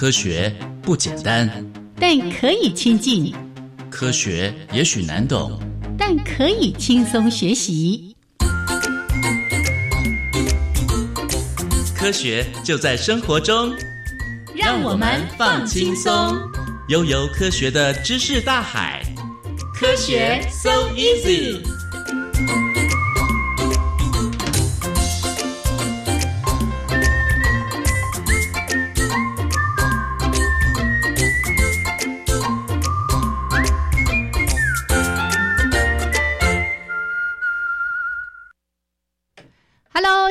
[0.00, 0.50] 科学
[0.80, 1.46] 不简单，
[1.96, 3.34] 但可以亲近；
[3.90, 5.60] 科学也许难懂，
[5.98, 8.16] 但可以轻松学习。
[11.94, 13.74] 科学就在生活中，
[14.54, 16.34] 让我们放轻松，
[16.88, 19.02] 悠游科学的知识大海。
[19.74, 21.60] 科学 so easy。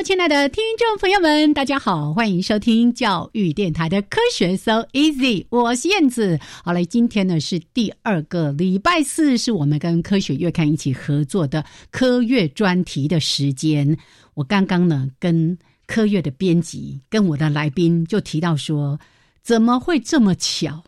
[0.02, 6.38] 亲爱的听众朋友们，大家好，欢迎收听教育电台的科学 So Easy，我是燕子。
[6.64, 13.94] 好嘞，今天呢是第二个礼拜四，是我们跟科学月刊一起合作的科月专题的时间。
[14.32, 18.98] 我刚刚呢跟科月的编辑跟我的来宾就提到说，
[19.42, 20.82] 怎么会这么巧？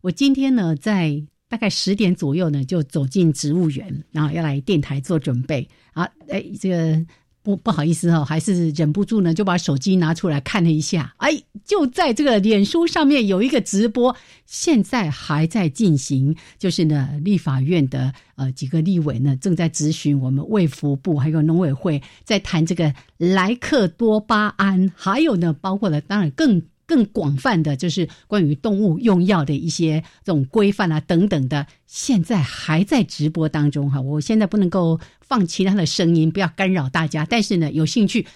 [0.00, 7.04] 我今天呢在大概十点左右呢就走进植物园，然后要来电台做准备啊，哎，这个。
[7.44, 11.14] 不不好意思哦，还是忍不住呢，就把手机拿出来看了一下。
[11.18, 11.30] 哎，
[11.64, 16.34] 就在这个脸书上面有一个直播，现在还在进行。
[16.58, 26.62] 就是呢，立法院的呃几个立委呢，正在咨询我们卫福部还有农委会，在谈这个莱克多巴胺，还有呢，包括了当然更。
[26.86, 34.00] 更广泛的就是关于动物用药的一些这种规范啊等等的，现在还在直播当中哈。
[34.00, 37.24] 我现在不能够放其他的声音，不要干扰大家。
[37.24, 38.26] 但是呢，有兴趣，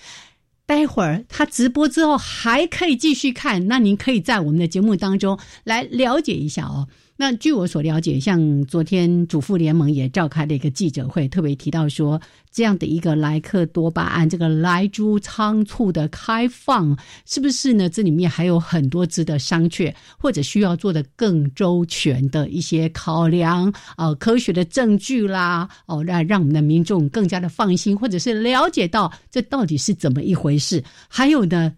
[0.67, 6.89] 待会儿他直播之后还可以继续看，那您可以在我们的节目当中来了解一下哦。
[7.21, 12.21] 那据我所了解，像昨天主妇联盟也召开了一个记者会，特别提到说，
[12.53, 16.97] 这样的一个莱克多巴胺这个莱猪仓促的开放，
[17.27, 17.89] 是不是呢？
[17.89, 30.81] 这里面还有很多值得商榷，或者需要做的更周全的一些考量啊，科学的证据啦，哦，让让我们的民众更加的放心，或者是了解到这到底是怎么一回事。
[31.09, 31.75] 还有呢，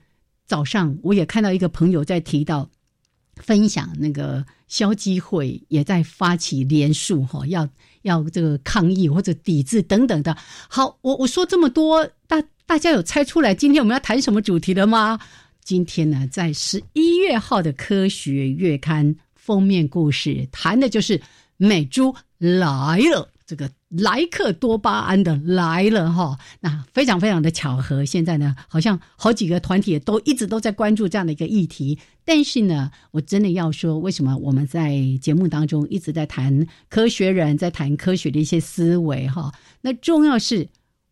[0.46, 2.68] 早上我也看到一个朋友在提到。
[3.42, 7.68] 分享那个消基会也在发起联署哈，要
[8.02, 10.36] 要这个抗议或者抵制等等的。
[10.68, 15.18] 好，我我说这么多，大大家有猜出来今天我们要谈什么主题了吗？
[15.64, 21.20] 今天呢，在十一月号的科学月刊封面故事谈的就是
[21.56, 23.28] 美猪来了。
[23.46, 28.04] 这个莱克多巴胺的来了哈，那非常非常的巧合。
[28.04, 31.98] 现在呢，好像好几个团体都一直都在关注这样的一个议题。
[32.24, 39.52] 但是呢，我真的要说，为什么我们在节目当中一直在谈科学人，在谈科学的一些思维哈？
[39.80, 40.68] 那重要是。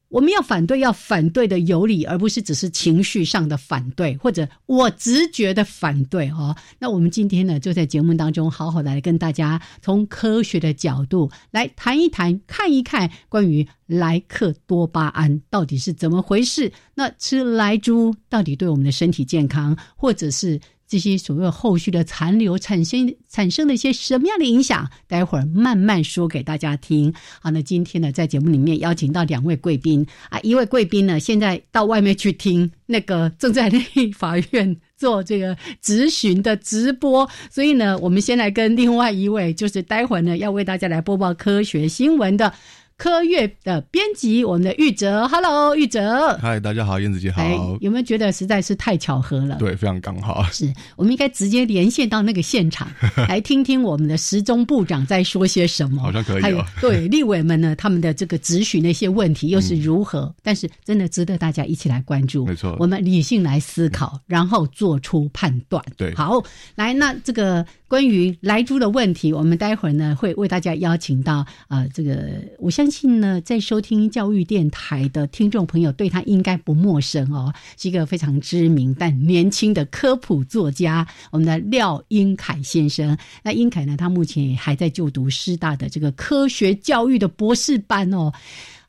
[0.09, 6.57] 我们要反对，要反对的有理，而不是只是情绪上的反对，或者我直觉的反对哦。
[6.79, 16.73] 那我们今天呢，就在节目当中好好的来跟大家从科学的角度来谈一谈，看一看关于莱克多巴胺到底是怎么回事。
[16.95, 20.59] 那吃莱猪到底对我们的身体健康，或者是？
[20.89, 24.91] 这些所谓后续的残留产生产生了一些什么样的影响？
[25.07, 27.13] 待会儿慢慢说给大家听。
[27.41, 35.55] 好，那今天呢，在节目里面邀请到两位贵宾啊，一位贵宾呢，现在到外面去听那个正在立法院做这个
[35.85, 42.55] 咨询的直播，所以呢，我们先来跟另外一位，就是待会儿呢要为大家来播报科学新闻的。
[42.99, 47.45] 科月的编辑，我们的玉哲，Hello，玉哲，嗨，大家好，燕子姐好。
[47.81, 49.55] 有没有觉得实在是太巧合了？
[49.57, 50.43] 对，非常刚好。
[50.51, 52.91] 是我们应该直接连线到那个现场，
[53.29, 56.03] 来听听我们的时钟部长在说些什么。
[56.03, 56.43] 好像可以。
[56.43, 60.35] 还有对立委们呢，他们的这个咨询的一些问题又是如何？
[60.43, 62.47] 但是真的值得大家一起来关注。
[62.47, 65.81] 没错，我们理性来思考，然后做出判断。
[65.97, 66.43] 对，好，
[66.75, 67.65] 来，那这个。
[67.89, 72.29] 关于莱猪的问题，我们待会儿呢会为大家邀请到啊，这个
[72.59, 83.15] 我相信相信呢，在收听教育电台的听众朋友对他应该不陌生哦，是一个非常知名但年轻的科普作家，我们的廖英凯先生。
[83.43, 88.33] 那英凯呢，他目前也还在就读师大的这个科学教育的博士班哦。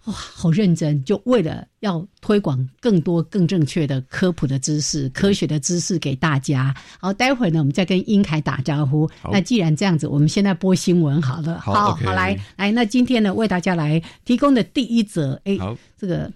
[0.06, 6.74] 哇，好认真，就为了要推广更多更正确的科普的知识、科学的知识给大家。
[7.00, 9.10] 好，待会儿呢，我们再跟英凯打招呼。
[9.32, 11.60] 那既然这样子，我们现在播新闻好了。
[11.60, 15.58] 好，好，来来，那今天呢，为大家来提供的第一则，哎，
[15.98, 16.32] 这个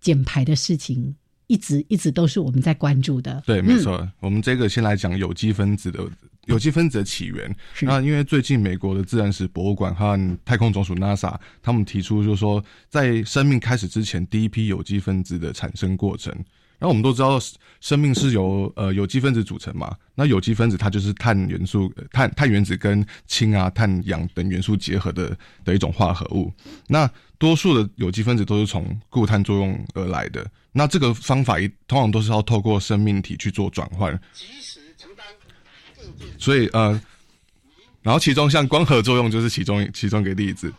[0.00, 1.14] 减排的事情。
[1.50, 3.42] 一直一直都是我们在关注的。
[3.46, 4.06] 对，没错。
[4.20, 6.06] 我们这个先来讲有机分子的
[6.48, 7.56] 有机分子的起源。
[7.82, 16.34] 那因为最近美国的自然史博物馆和太空总署 NASA 他们提出，就是说在生命开始之前，第一批有机分子的产生过程。
[16.78, 17.40] 然后我们都知道，
[17.80, 19.96] 生命是由呃有机分子组成嘛。
[20.14, 26.52] 那有机分子它就是碳元素、碳碳原子跟氢啊、碳氧等元素结合的的一种化合物。
[26.86, 30.48] 那多数的有机分子都是从固碳作用而来的。
[30.70, 34.16] 那这个方法一通常都是要透过生命体去做转换。
[36.38, 37.00] 所以呃，
[38.02, 40.72] 然后其中像光合作用就是其中其中一个例子。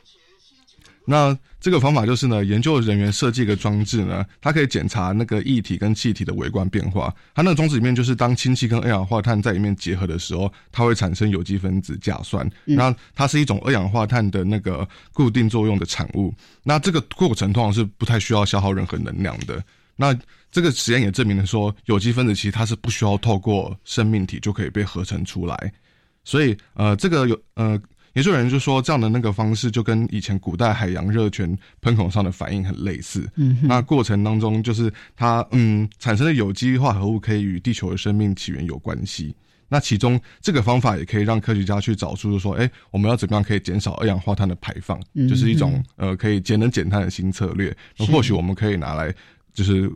[1.05, 7.11] 那这个方法就是呢，研究人员设计一个装置呢，它可以检查那个液体跟气体的微观变化。
[7.33, 12.47] 它那个装置里面就是当氢气跟二氧化碳在里面结合的时候，它会产生有机分子甲酸。
[12.65, 16.31] 那它是一种二氧化碳的那个固定作用的产物。
[16.61, 19.63] 那这个过程通常是不太需要消耗任何能量的。
[19.95, 20.15] 那
[20.51, 25.73] 这个实验也证明了说，有机分子其实它是不需要透过生命体就可以被合成出来。
[26.23, 27.79] 所以呃，这个有呃。
[28.15, 33.29] 研究人员就说，这样的那个方式就跟以前古代海洋热泉喷孔上的反应很类似。
[33.35, 39.33] 嗯，那过程当中就是它嗯产生的有机化合物可以与地球的生命起源有关系。
[39.69, 44.99] 那其中这个方法也可以让科学家去找出，就说，哎，我们要怎么样可以减少二氧化碳的排放？
[45.29, 47.73] 就是一种呃可以节能减碳的新策略。
[47.95, 49.13] 那或许我们可以拿来
[49.53, 49.89] 就是。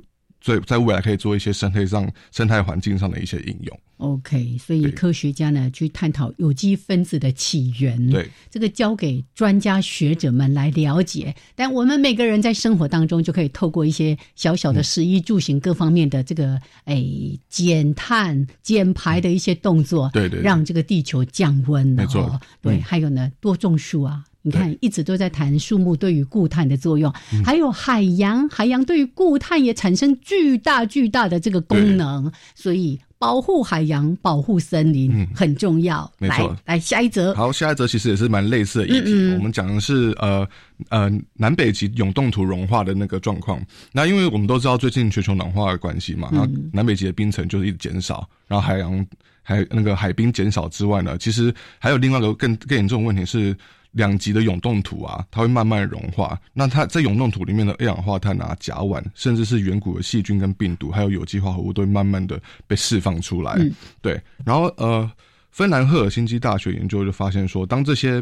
[0.44, 3.80] 所以在未来可以做一些生态上、生态环境上的一些应用。
[3.98, 11.34] OK，所以科学家呢去探讨有机分子的起源，对这个交给专家学者们来了解。
[11.56, 17.02] 但我们每个人在生活当中就可以透过一些小小的食衣住行各方面的这个哎
[17.48, 21.88] 减碳减排的一些动作，对对，让这个地球降温。
[21.88, 24.26] 没错，对，还有呢，多种树啊。
[24.46, 27.12] 你看，一直都在谈树木对于固碳的作用，
[27.46, 36.12] 还有海洋，海洋对于固碳也产生巨大巨大的这个功能，所以保护海洋、保护森林很重要。
[36.18, 37.34] 没错，来下一则。
[37.34, 39.34] 好，下一则其实也是蛮类似的议题。
[39.38, 40.46] 我们讲的是呃
[40.90, 43.66] 呃南北极永冻土融化的那个状况。
[43.94, 49.08] 那因为我们都知道最近全球暖化的关系嘛，那南北极的冰层就是一直减少，然后海洋
[49.42, 53.56] 还那个海冰减少之外呢，其实还有另外一个更更严重的问题是。
[53.94, 56.40] 两极的永冻土啊，它会慢慢融化。
[56.54, 63.58] 那它在永冻土里面的二氧化碳啊、甲烷，甚至是远古的细菌跟病毒，还有有机化合物，都会慢慢的被释放出来。
[64.02, 65.10] 对，然后呃，
[65.52, 68.22] 芬兰赫尔辛基大学研究就发现说，当这些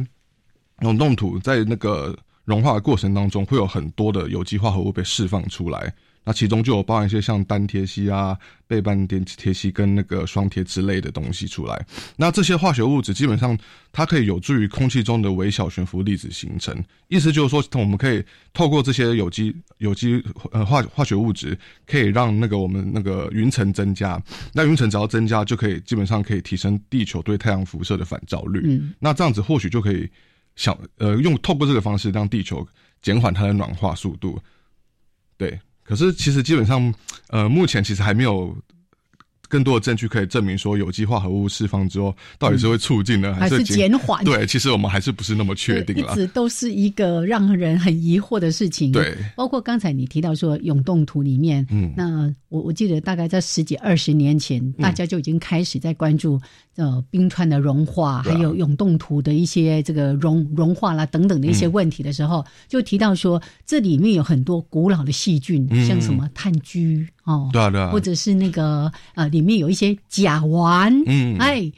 [0.82, 5.94] 永冻土在那个融化的过程当中，会有很多的有机化合物被释放出来。
[6.24, 8.38] 那其中就有包含一些像单贴烯啊、
[8.68, 11.86] 背半萜萜烯跟那个双贴之类的东西出来。
[12.16, 13.58] 那这些化学物质基本上
[13.92, 16.76] 它可以有助于空气中的微小悬浮粒子形成。
[17.08, 18.24] 意思就是说，我们可以
[18.54, 21.58] 透过这些有机有机呃化化学物质，
[21.88, 24.22] 可以让那个我们那个云层增加。
[24.54, 28.62] 那云层只要增加，就可以基本上可以提升地球对太阳辐射的反照率。
[28.64, 30.08] 嗯，那这样子或许就可以
[30.56, 32.66] 想呃用透过这个方式让地球
[33.02, 34.40] 减缓它的暖化速度。
[35.36, 35.60] 对。
[35.84, 36.94] 可是，其实基本上，
[37.30, 38.56] 呃，目前其实还没有。
[39.52, 44.24] 更多的证据可以证明说，有机化合物释放之后，到底是会促进呢，还是减缓？
[44.24, 46.14] 对，其实我们还是不是那么确定了。
[46.14, 48.94] 一直都是一个让人很疑惑的事情。
[48.94, 56.40] 对，包括刚才你提到说永冻土里面，嗯，那我我记得大概在十几二十年前，大家就已经开始在关注
[56.78, 67.06] 呃冰川的融化，还有永冻土的一些这个融融化啦等等的一些问题的时候，就提到说这里面有很多古老的细菌，像什么炭疽。
[67.24, 71.72] 哦，对啊，对啊，或者是那个呃，里面有一些甲烷，嗯，哎，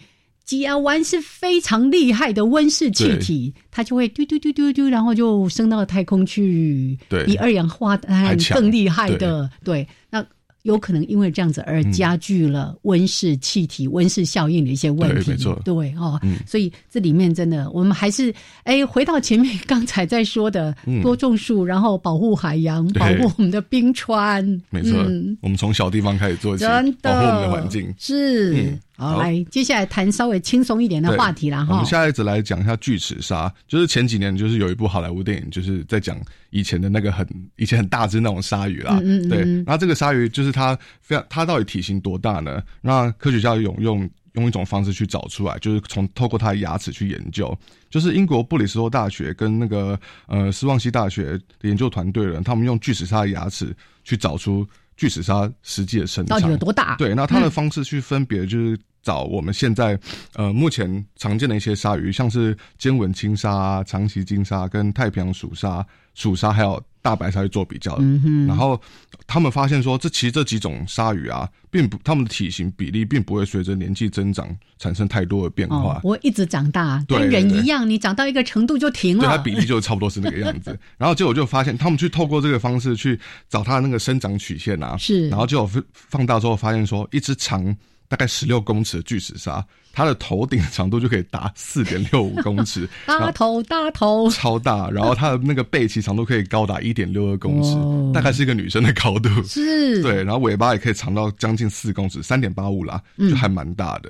[0.45, 10.25] 甲烷是非常厉害的温室气体，它就会丢丢丢丢丢，然后就升到太空去，对，比二氧化碳更厉害的，对，那。
[10.63, 15.25] 有可能因为这样子而加剧了温室气体、温室效应的一些问题。
[15.25, 15.62] 对，没错。
[15.63, 24.43] 对哦，所以这里面真的，我们还是哎，回到前面刚才在说的，多种树，然后保护海洋，保护我们的冰川。
[24.70, 24.98] 没错，
[25.41, 26.63] 我们从小地方开始做起，
[27.01, 27.93] 保护我们的环境。
[27.98, 28.77] 是。
[28.95, 31.65] 好，来，接下来谈稍微轻松一点的话题啦。
[31.65, 31.73] 哈。
[31.73, 36.19] 我们下一次来讲一下巨齿鲨，就是前几年就是有一部好莱坞电影，就是在讲
[36.51, 39.00] 以前的那个很以前很大只那种鲨鱼啦。
[39.03, 39.29] 嗯嗯。
[39.29, 42.62] 对，然后这个鲨鱼就是它非常，它到底体型多大呢？
[42.81, 47.57] 那科学家用用用一种方式去找出来，就是从透过它的牙齿去研究。
[47.89, 54.67] 就是英国布里斯托大学跟那个呃斯旺西大学的研究团队人，他们用巨齿鲨的牙齿去找出
[55.03, 56.95] 巨齿鲨实际的身长到底有多大？
[56.95, 60.00] 对，那它的方式去分别就是找我们现在
[60.33, 67.96] 呃目前常见的一些鲨鱼，像是尖吻青鲨、长鳍金鲨跟太平洋鼠鲨、鼠鲨还有大白鲨去做比较。
[68.00, 68.79] 嗯哼，然后
[69.27, 74.48] 他们发现说，这其实这几种鲨鱼啊，并不它们的体型比例并不会随着年纪增长
[74.79, 75.96] 产生太多的变化。
[75.96, 79.38] 哦，我一直长大，对跟人一样，你长到一个程度就停了对，它。
[79.43, 80.79] 比例就差不多是那个样子。
[80.98, 87.75] 然后结果就发现，他们去透过这个方式去找它的那个生长曲线啊，是然后就有放放大之后发现说，一只长
[88.07, 94.89] 大概十六公尺的巨齿鲨，它的头顶长度就可以达四点六五公尺， 大头大头，超大。
[94.89, 99.29] 然后它的那个背鳍长度可以高达一点六二公尺哦，大概是一个女生的高度。
[99.43, 104.10] 是，对，然后尾巴也可以长到将近四公尺，三点八五啦，嗯就还蛮大的。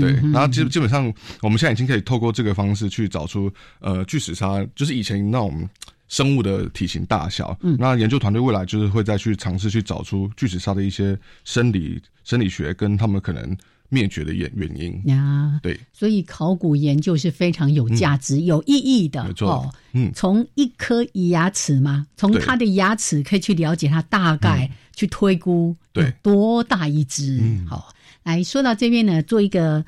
[0.00, 5.68] 对，然后基基本上我们现在已经可以透过这个方式去找出呃巨齿鲨，就是以前那种
[6.08, 7.56] 生物的体型大小。
[7.62, 13.56] 嗯，那研究团队未来就是会再去尝试去找出巨齿鲨的一些生理生理学跟他们可能
[13.88, 15.00] 灭绝的原原因。
[15.06, 19.22] 呀，对，所以考古研究是非常有价值、有意义的。
[19.22, 27.38] 嗯没错哦，嗯从一颗牙齿嘛，从它的牙齿可以去了解它大概，去推估对多大一只。
[27.42, 29.84] 嗯好，来说到这边呢，做一个。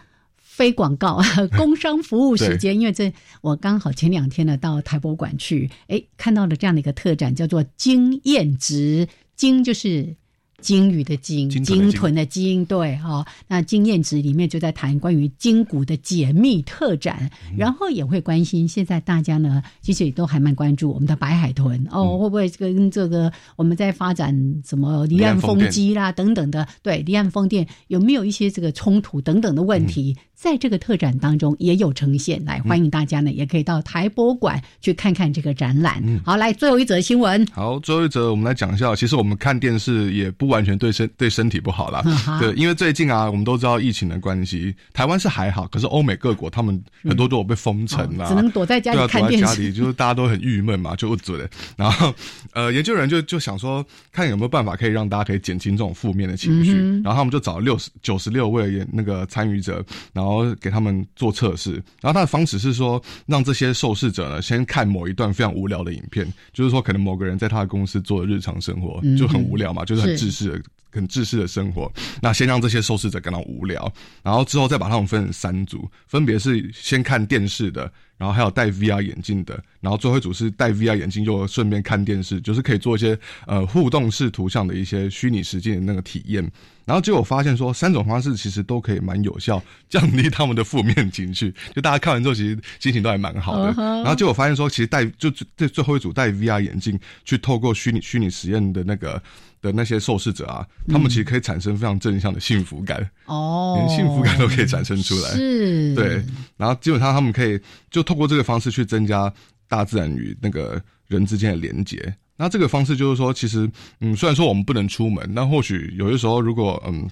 [0.57, 1.21] 非广告，
[1.59, 10.17] 工商服务时间，因为这我刚好前两天呢到台博馆去，哎，看到了这样的一个特展，叫做“经验值”，经就是
[10.63, 13.27] 鲸鱼的鲸，鲸豚的鲸对哈、哦。
[13.47, 24.35] 那经验值里面就在谈关于鲸骨的解密特展，然后也会关心现在大家呢，其实也都还蛮关注我们的白海豚哦，会不会跟这个我们在发展
[24.67, 32.45] 什么离岸风机啦等等的，对离岸风电有没有一些这个冲突等等的问题，在这个特展当中也有呈现。
[32.45, 36.03] 来，欢迎大家呢，也可以到台博馆去看看这个展览。
[36.25, 37.45] 好，来最后一则新闻。
[37.47, 42.03] 好，最后一则我们来讲一下，其实我们看电视也不完全对身对身体不好啦。
[42.03, 49.47] 哈对，因为最近啊，我们都知道疫情的关系，台湾是还好，可是欧美各国他们很多都有被封城啊，哦只能躲在家里看电视。
[49.47, 51.49] 躲在家里，就是大家都很郁闷嘛，就不准。
[51.77, 52.15] 然后
[52.53, 56.73] 呃，研究人就就想说，看有没有办法可以让大家可以减轻这种负面的情绪。
[56.73, 60.26] 嗯然后他们就找六十九十六位研那个参与者，然后
[60.61, 61.73] 给他们做测试。
[62.01, 70.63] 然后他的方式是说，让这些受试者呢先看某一段非常无聊的影片，就是说可能某个人在他的公司做的日常生活就很无聊嘛，就是很是自私的。
[70.97, 86.51] 很自私的生活，那先让这些受试者感到无聊，然后之后再把他们分成三组，分别是先看电视的，然后还有戴 VR 眼镜的，然后最后一组是戴 VR 眼镜又顺便看电视，就是可以做一些呃互动式图像的一些虚拟实境的那个体验。
[86.85, 93.73] 然后结果发现说，三种方式其实都可以蛮有效降低他们的负面情绪，就大家看完之后其实心情都还蛮好的。
[93.77, 99.21] 然后结果发现说，其实戴就最最后一组戴 VR 眼镜去透过虚拟虚拟实验的那个
[99.67, 105.31] 的那些受试者啊，他们其实可以产生非常正向的幸福感，哦， 连幸福感都可以产生出来。
[105.31, 106.25] 是，对，
[106.57, 109.33] 然后基本上他们可以就透过这个方式去增加
[109.69, 112.15] 大自然与那个人之间的连接。
[112.37, 113.69] 那这个方式就是说，其实
[114.01, 117.09] 嗯，虽然说我们不能出门，但或许有些时候，如果嗯。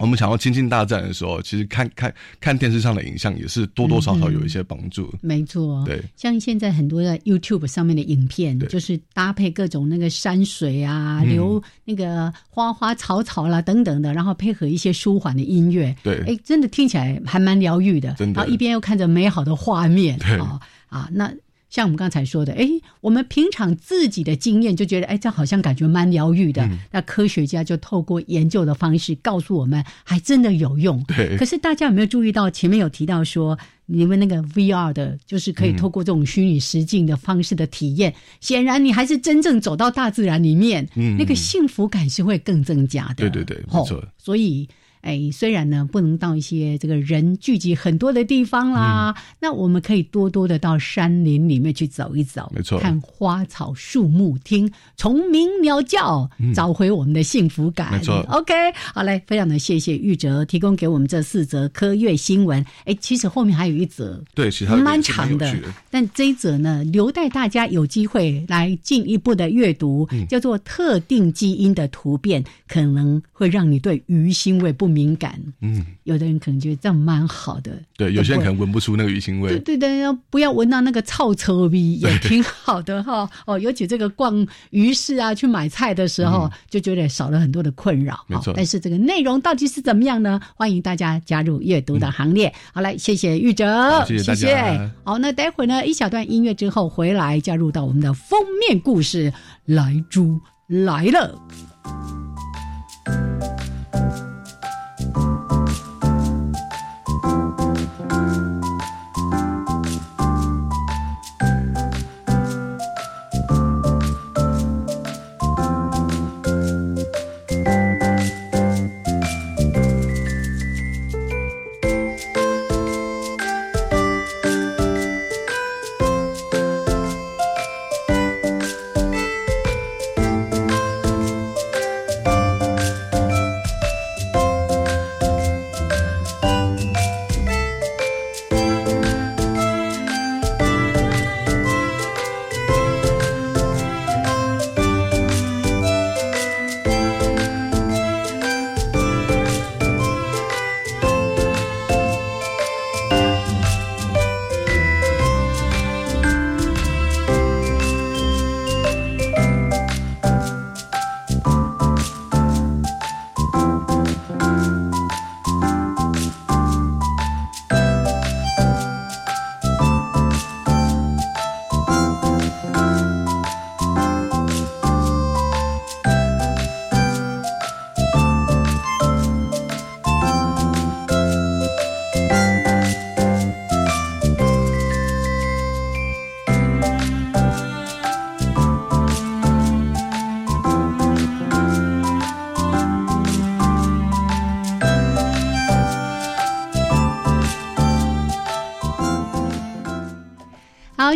[0.00, 5.12] 我们想要亲近大自然的时候，其实看看看电视上的影像也是多多少少有一些帮助。
[5.20, 11.28] 没错，对，像现在很多的 YouTube 上面的影片，就是搭配各种那个山水啊、嗯。
[11.28, 16.22] 流那个花花草草啦等等的，然后配合一些舒缓的音乐，对。
[16.26, 18.14] 哎，真的听起来还蛮疗愈的。
[18.14, 18.40] 真的。
[18.40, 20.38] 然后一边又看着美好的画面，对。
[20.38, 21.30] 啊啊，那。
[21.70, 22.68] 像我们刚才说的，哎，
[23.00, 26.62] 我们平常自己的经验就觉得，哎，这好像感觉蛮疗愈的。
[26.66, 31.02] 嗯那科学家就透过研究的方式告诉我们，还真的有用。
[31.04, 43.14] 对可是大家有没有注意到前面有提到说，你们那个 VR 的，就是可以透过这种虚拟实境的方式的体验，显然你还是真正走到大自然里面，嗯那个幸福感是会更增加的。
[43.14, 44.68] 对对对没错哦所以。
[45.02, 57.88] 哎，虽然呢不能到一些这个人聚集很多的地方啦，嗯那我们可以多多的到山林里面去走一走，没错看花草树木，听虫鸣鸟叫，找回我们的幸福感。
[57.92, 58.54] 嗯没错 OK，
[58.94, 62.64] 好嘞，非常的谢谢玉哲提供给我们这四则科乐新闻。
[62.84, 65.56] 哎，其实后面还有一则，对，其实它有蛮长的。
[65.90, 77.72] 但这一则呢，留待大家有机会来进一步的阅读，嗯叫做特定基因的突变，可能会让你对鱼腥味不敏感，嗯，有的人可能觉得这样蛮好的。
[77.96, 79.50] 对，有些人可能闻不出那个鱼腥味。
[79.50, 83.28] 对对对，要不要闻到那个臭臭味也挺好的哈。
[83.46, 88.24] 哦，尤其这个逛鱼市啊，去买菜的时候，就觉得少了很多的困扰。
[88.26, 88.52] 没错。
[88.56, 90.40] 但是这个内容到底是怎么样呢？
[90.54, 92.52] 欢迎大家加入阅读的行列。
[92.72, 94.90] 好，来，谢谢玉哲，谢谢大家。
[95.04, 99.32] 好，那待会呢，一小段音乐之后回来，加入到我们的封面故事，
[99.66, 101.38] 来猪来了。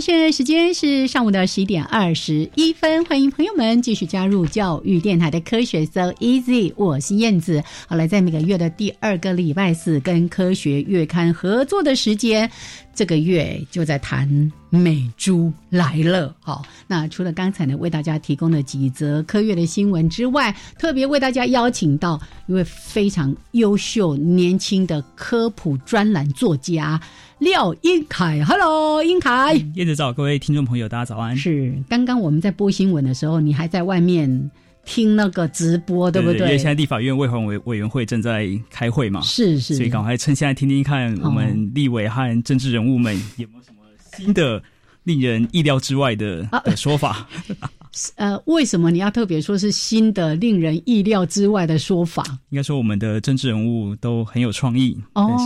[0.05, 7.63] 好，现时间是上午的十一点二十一分，欢迎朋友们继续加入教育电台的科学 So Easy，我是燕子。
[7.87, 12.51] 好，来在每个月的第二个礼拜四，跟科学月刊合作的时间，
[12.95, 16.35] 这个月就在谈美猪来了。
[16.41, 27.01] 好，那除了刚才呢为大家提供的几则科学的新闻之外，特别为大家邀请到一位非常优秀年轻的科普专栏作家。
[27.41, 31.37] 廖英凯，Hello，英凯，燕子早，各位听众朋友，大家早安。
[31.37, 34.51] 是，刚刚我们在播新闻的时候，你还在外面
[34.85, 36.39] 听那个直播，对不对？
[36.39, 43.83] 因为现在立法院卫环委委员会正在开会嘛，是是，所以赶快趁现在听听看，我们立委和政治人物们有没有什么
[44.17, 44.63] 新的、
[45.03, 47.27] 令人意料之外的的说法。
[48.17, 52.25] 呃，为什么你要特别说是新的、令人意料之外的说法？
[52.51, 55.45] 应该说，我们的政治人物都很有创意，但是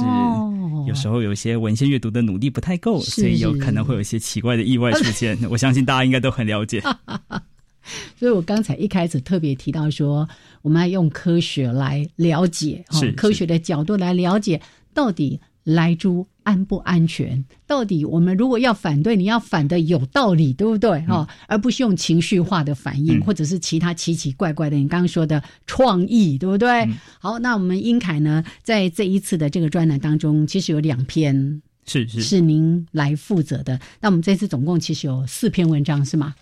[0.88, 5.38] 有时候有一些文献阅读的努力不太够，所以有可能会有一些奇怪的意外出现。
[5.50, 6.82] 我相信大家应该都很了解。
[8.18, 10.28] 所以我刚才一开始特别提到说，
[10.62, 14.60] 我们要用科学来了解，是科学的角度来了解
[14.94, 15.40] 到底。
[15.68, 17.44] 来猪安不安全？
[17.66, 20.98] 到底我们如果要反对，你要反的有道理，对不对？
[21.02, 24.76] 哈，而不是用情绪化的反应，或者是其他奇奇怪怪的。
[24.78, 26.88] 你刚刚说的创意，对不对？
[27.18, 33.78] 好，那我们英凯呢，在这一次的这个专栏当中，其实有两篇是是是您来负责的。
[34.00, 36.34] 那我们这次总共其实有四篇文章，是吗？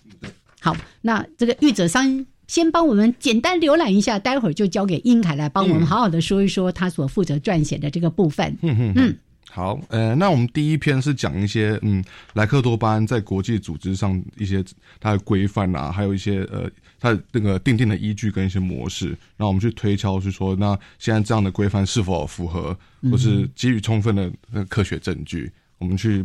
[0.61, 8.57] 好，那这个玉者商先帮我们简单浏览一下，待会儿就交给英凯来帮我们好好的说一说他所负责撰写的这个部分。
[8.61, 9.15] 嗯嗯，
[9.51, 14.63] 好，呃，那我们第一篇是讲一些嗯，莱克多巴胺在国际组织上一些
[14.99, 22.77] 它的规范啊，还有一些呃，它的那个定定的依据跟一些模式，那我们去推敲，是说那现在这样的规范是否符合，
[23.11, 26.23] 或是基于充分的那个科学证据，我们去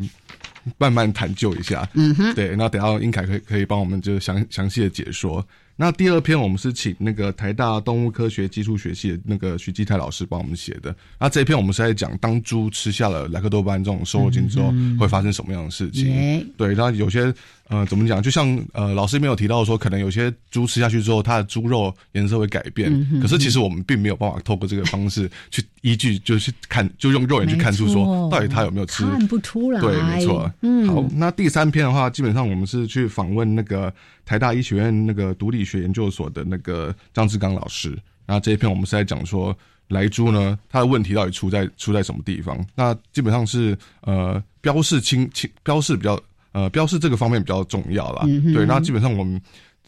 [0.78, 1.88] 慢慢探究一下。
[1.94, 5.44] 嗯哼，对，那等下英凯可以可以帮我们就详详细的解说。
[5.82, 10.94] 那第二篇我们是请那个台大动物科学技术学系的那个徐基泰老师帮我们写的。
[11.18, 16.46] 那这一篇我们是在讲，当猪吃下了莱克多巴胺这种瘦肉精之后，会发生什么样的事情？
[16.56, 17.34] 对，那有些
[17.66, 18.22] 呃，怎么讲？
[18.22, 23.20] 就像呃，老师没有提到说，可能有些猪吃下去之后，它的猪肉颜色会改变。
[23.20, 29.04] 可是其实我们并没有办法透过这个方式去依据，就是看，就用肉眼去看出说，到底它有没有吃？
[29.04, 29.80] 看不出来。
[29.80, 30.48] 对，没错。
[30.60, 30.86] 嗯。
[30.86, 33.92] 好，那第三篇的话，基本上我们是去访问那个
[34.24, 37.90] 台大医学院那个毒理学研究所的那个张志刚老师。
[38.26, 39.56] 然后这一篇我们是在讲说，
[39.88, 42.64] 莱猪呢，它的问题到底出在出在什么地方？
[42.74, 46.20] 那基本上是呃，标示清清标示比较。
[46.54, 48.26] 呃，标示这个方面比较重要啦。
[48.52, 49.40] 对，那基本上我们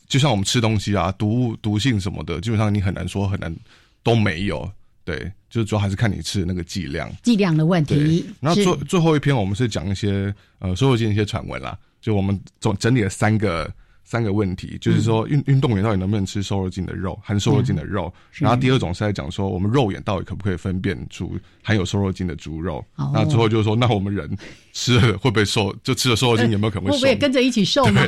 [0.08, 3.54] 就像我们吃东西啊，毒物、毒性什么的，基本上你很难说很难
[4.02, 4.66] 都没有。
[5.04, 8.24] 对，就是主要还是看你吃的那个剂量，剂量的问题。
[8.40, 13.70] 那最最后一篇我们是讲一些呃瘦肉精的一些传闻啦，就我们总整理了三个。
[14.04, 18.12] 三个问题，就是说运运动员到底能不能吃瘦肉精的肉，含瘦肉精的肉？
[18.34, 22.84] 然后第二种是在讲说，我们肉眼到底可不可以分辨出含有瘦肉精的猪肉？
[23.12, 24.36] 那之后就是说，那我们人
[24.72, 25.74] 吃了会不会瘦？
[25.82, 26.96] 就吃了瘦肉精有没有可能会瘦？
[26.96, 28.02] 会不会跟着一起瘦吗？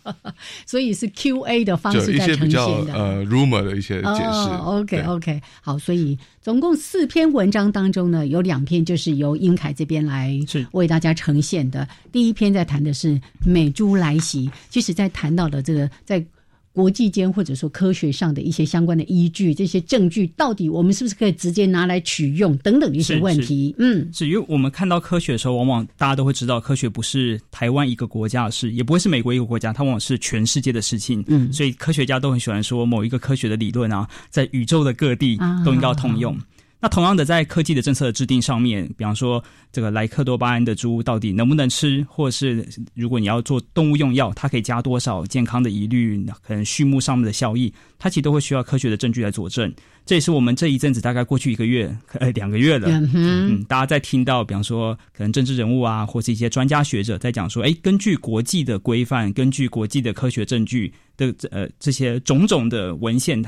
[0.66, 2.94] 所以是 Q A 的方式在呈现的。
[2.94, 4.50] 呃，rumor 的一些解释。
[4.62, 10.38] OK OK，好，所以总共四篇文章当中呢，有两篇就是由英凯这边来
[10.72, 11.88] 为大家呈现的。
[12.12, 15.30] 第一篇在谈的是美猪来袭，其实在谈。
[15.30, 16.26] 谈到的这个在
[16.72, 23.74] 国际间或者说科学上的一些相关的依据，这些证据到底我们是不是可以直接拿来取用等等一些问题？
[23.78, 31.24] 嗯，是因为我们看到科学的时候，往往大家都会知道，科学不是台湾一个国家的事，也不会是美国一个国家，它往往是全世界的事情。
[31.26, 36.38] 嗯，所以科学家都很喜欢说，某一个科学的理论啊，在宇宙的各地都应该要通用。
[36.82, 49.70] 那同样的，在科技的政策的制定上面，比方说这个莱克多巴胺的猪到底能不能吃，或者是如果你要做动物用药，它可以加多少健康的疑虑，可能畜牧上面的效益，它其实都会需要科学的证据来佐证。
[50.06, 63.40] 这也是我们这一阵子大概过去一个月、呃两个月了，嗯，大家在听到，比方说可能政治人物啊，或是一些专家学者在讲说，哎，根据国际的规范，根据国际的科学证据的呃这些种种的文献，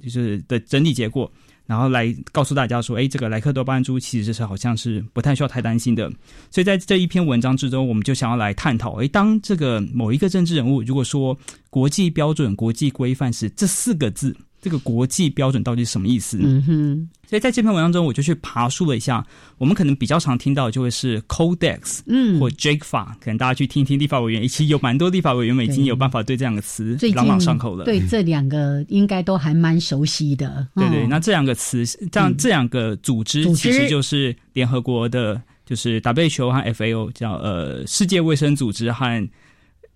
[0.00, 1.30] 就是的整理结果。
[1.68, 6.10] 然后来告诉大家说，哎，这个莱克多巴胺猪其实是好像是不太需要太担心的。
[6.50, 14.34] 所以在这一篇文章之中，我们就想要来探讨，哎，当这个某一个政治人物如果说国际标准、国际规范是这四个字。
[14.60, 16.38] 这个国际标准到底是什么意思？
[16.42, 19.24] 嗯哼，所以在这篇文章中，我就去爬梳了一下。
[19.56, 27.84] 我们可能比较常听到就会是 Codex，嗯，或 Jake 法，可能大家去听一听立法委员，其实有蛮多立法委员们已经有办法对这两个词朗朗上口了。
[27.84, 30.66] 对这两个应该都还蛮熟悉的。
[30.74, 39.28] 对对，那这两个词，这样这两个组织其实就是联合国的，就是 WHO 和 FAO，叫呃世界卫生组织和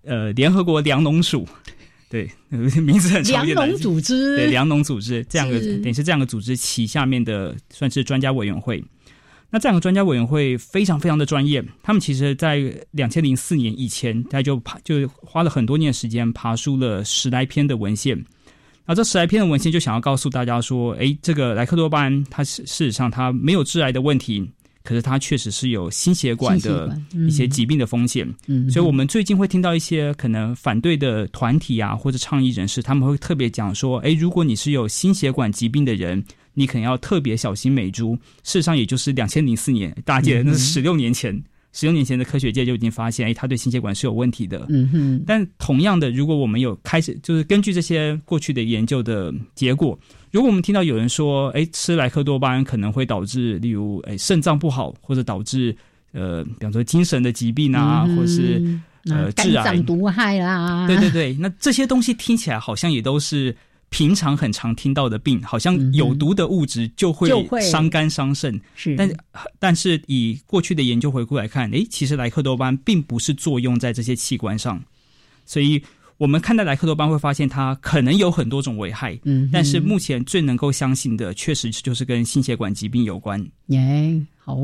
[0.05, 1.45] 呃联合国粮农署。
[2.13, 2.29] 对，
[2.79, 3.43] 名字很长。
[3.43, 8.83] 粮农组织，对，粮农组织这样的，等于是这样的组织旗下面的算是专家委员会。
[9.49, 18.23] 那这样的专家委员会非常非常的专业，他们其实在两千零四年以前，他就爬就花了很多年时间爬出了十来篇的文献。
[18.85, 24.47] 那这十来篇的文献就想要告诉大家说，哎，这个莱克多巴胺，它是事实上它没有致癌的问题。
[24.83, 28.27] 可是它确实是有心血管的一些疾病的风险，
[28.69, 38.13] 所以我们最近会听到一些可能反对的团体啊，或者倡议人士，他们会特别讲说：，哎，如果你是有心血管疾病的人，你可能要特别小心美猪。
[38.43, 41.41] 事实上，也就是两千零四年，大姐那是十六年前，
[41.73, 44.65] 十六年前的科学界就已经发现，哎，他对心血管是有问题的。
[44.69, 45.23] 嗯哼。
[45.27, 49.99] 但同样的，如果我们有开始，就是根据这些过去的研究的结果。
[50.31, 55.75] 如果我们听到有人说，哎，吃莱克多巴胺可能会导致，例如，哎，肾脏不好，或者导致，
[56.11, 58.61] 呃，比方说精神的疾病啊，或是
[59.05, 63.55] 呃，肝脏毒害啦，对对对，那这些东西听起来好像也都是
[63.93, 67.29] 平常很常听到的病，好像有毒的物质就会
[67.61, 69.09] 伤肝伤肾，是，但
[69.59, 74.83] 但是以过去的研究回顾来看，哎，其实莱克多巴胺并不是作用在这些器官上，
[75.45, 75.79] 所以。
[76.19, 83.43] 我们看待莱克多巴会发现它可能有很多种危害，嗯，但是目前最能够相信的，确实就是跟心血管疾病有关。
[83.67, 84.55] 耶，好，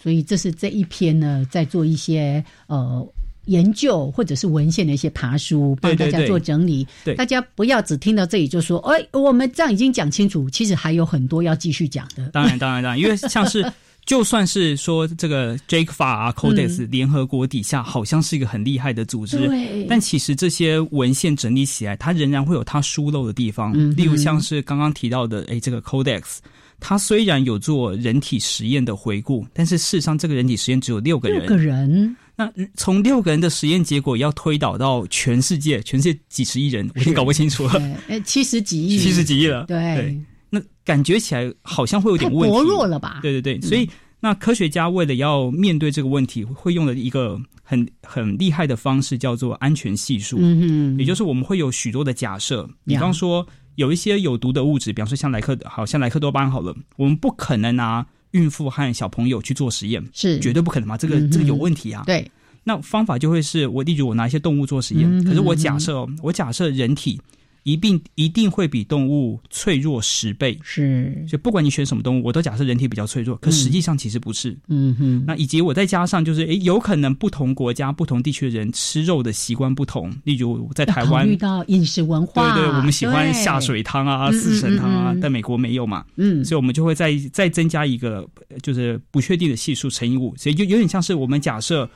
[0.00, 3.06] 所以这是这一篇呢，在做一些呃
[3.46, 6.86] 研究或者是文献的一些爬书，帮大家做整理。
[7.04, 12.28] 对，大家不要只听到这里就说，哎，我们这样已经讲清楚，其实还有很多要继续讲的。
[12.30, 13.64] 当然，当然，当然，因为像是。
[14.04, 15.56] 就算是说这个
[15.98, 19.48] 啊， Codex 联合国底下好像是一个很厉害的组织，
[19.88, 23.72] 但其实这些文献整理起来，它仍然会有它疏漏的地方。
[23.96, 26.38] 例如像是刚刚提到的，哎，这个 Codex，
[26.80, 31.38] 它虽然有做人体实验的回顾，但是事实上这个人体实验只有六个人。
[31.38, 37.98] 六个人，那从六个人的实验结果要推导到全世界，全世界几十亿人，我已经搞不清楚了。
[38.08, 39.64] 哎，七十几亿，七十几亿了。
[39.66, 40.18] 对。
[40.54, 43.20] 那感觉起来好像会有点问题，薄弱了吧？
[43.22, 43.88] 对对对，所以
[44.20, 50.36] 那科学家为了要面对这个问题，会用了一个很很厉害的方式叫做安全系数。
[50.38, 60.98] 嗯嗯，也就是我们会有许多的假设，比方说有一些有毒的物质，比方说像莱克，好像莱克多巴胺好了，我们不可能拿孕妇和小朋友去做实验，是绝对不可能嘛？
[60.98, 62.02] 这个这个有问题啊。
[62.04, 62.30] 对，
[62.64, 67.20] 那方法就会是我例如我拿一些动物做实验，可是我假设我假设人体。
[67.64, 70.58] 一定一定会比动物脆弱十倍。
[70.62, 74.56] 是，就不管你选什么动物，我都假设人体比较脆弱，可实际上其实不是。
[74.68, 80.12] 嗯哼，那以及我再加上就是，诶，有可能不同国家、不同地区的人吃肉的习惯不同。
[80.24, 86.04] 例如在台湾遇到饮食文化，对对，我们喜欢下水汤啊、四神汤啊，但美国没有嘛。
[86.16, 88.28] 嗯，所以我们就会再再增加一个
[88.62, 91.88] 就是不确定的系数乘以五，所以就有点像是我们假设。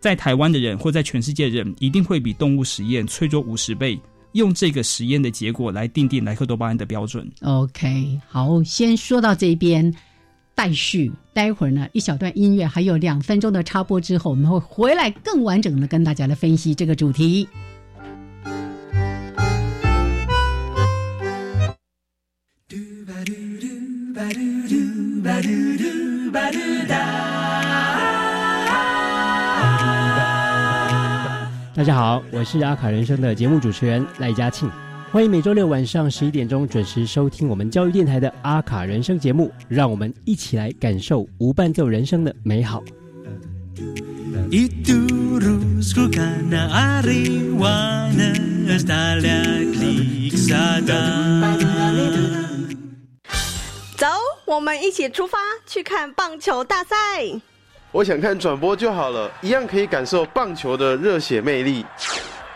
[0.00, 3.96] 在台湾的人，或在全世界的人，一定会比动物实验脆弱五十倍。
[4.32, 7.30] 用这个实验的结果来定定莱克多巴胺的标准。
[7.42, 9.94] OK，好，先说到这边，
[10.54, 11.12] 待续。
[11.34, 17.48] 待会儿呢，一小段音乐，还有两分钟的插播之后，我们会回来更完整的跟大家来分析这个主题。
[31.74, 34.70] 大家好，我是阿卡人生的节目主持人赖嘉庆，
[35.10, 42.84] 欢迎每周六晚上十一点钟准时收听我们教育电台的阿卡人生节目，让我们一起来感受无伴奏人生的美好。
[53.96, 54.06] 走，
[54.44, 56.96] 我们一起出发去看棒球大赛。
[57.92, 61.84] 我想看转播就好了，一样可以感受棒球的热血魅力。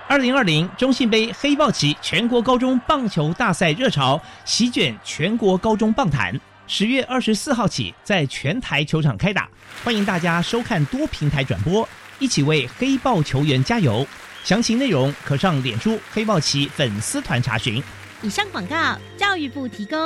[0.09, 9.47] 二零二零中信杯黑豹旗全国高中棒球大赛热潮席卷全国高中棒坛，十月二十四号起在全台球场开打，
[9.85, 11.87] 欢迎大家收看多平台转播，
[12.19, 14.07] 一起为黑豹球员加油。
[14.43, 17.83] 详情内容可上脸书黑豹旗粉丝团查询。
[18.23, 19.99] 以上广告，教育部提供。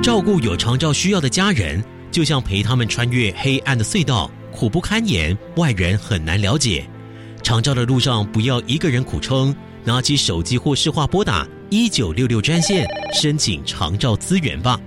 [0.00, 1.82] 照顾有长照需要的家人。
[2.14, 6.88] 就像陪他们穿越黑暗的隧道，苦不堪言，外人很难了解。
[7.42, 14.80] 长照的路上，不要一个人苦撑，拿起手机或视话拨打一九六六专线，申请长照资源吧。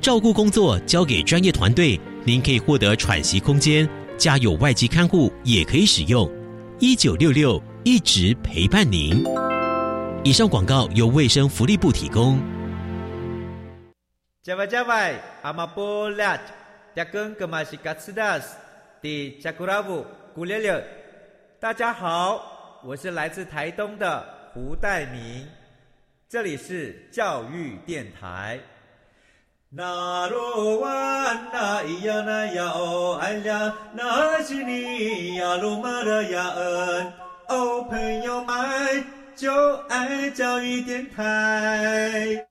[0.00, 3.86] 照顾工作交给专业团队，您可以获得喘息空间。
[4.16, 6.26] 家有外籍看护也可以使用
[6.78, 9.22] 一九六六，一直陪伴您。
[10.24, 12.40] 以上广告由卫生福利部提供。
[14.42, 16.40] 加外加外，阿玛波拉。
[16.94, 18.54] 扎根格玛西卡斯达斯
[19.00, 20.84] 的加古拉布古列列，
[21.58, 25.48] 大家好，我是来自台东的胡代明，
[26.28, 28.60] 这里是教育电台。
[29.70, 37.12] 那罗哇那咿呀那呀哦哎呀，那是你呀鲁玛的呀恩
[37.48, 39.02] 哦，朋友们
[39.34, 42.46] 就爱教育电台。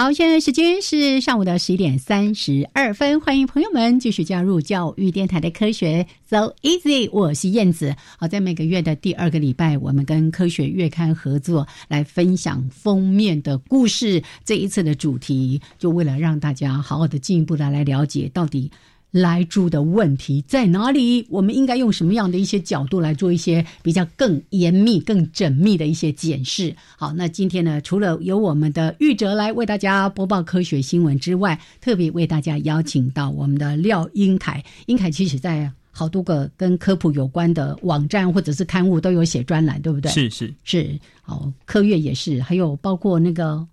[0.00, 7.94] 好，现在时间是上午的十一点三十二分，欢迎朋友们继续加入教育电台的科学 So Easy，我是燕子。
[8.18, 14.22] 好，在每个月的第二个礼拜，我们跟科学月刊合作来分享封面的故事。
[14.42, 18.70] 这一次的主题，就为了让大家好好的进一步的来了解到底。
[19.10, 21.26] 来住的问题在哪里？
[21.28, 26.74] 我们应该用什么样的一些角度来做一些比较更严密、更缜密的一些检视？
[26.96, 34.64] 好，那今天呢，除了由我们的玉哲来为大家播报科学新闻之外，特别为大家邀请到我们的廖英凯。
[34.86, 40.10] 英凯其实在好多个跟科普有关的网站或者是刊物都有写专栏，对不对？
[40.12, 40.98] 是是是。
[41.20, 43.66] 好，科月也是，还有包括那个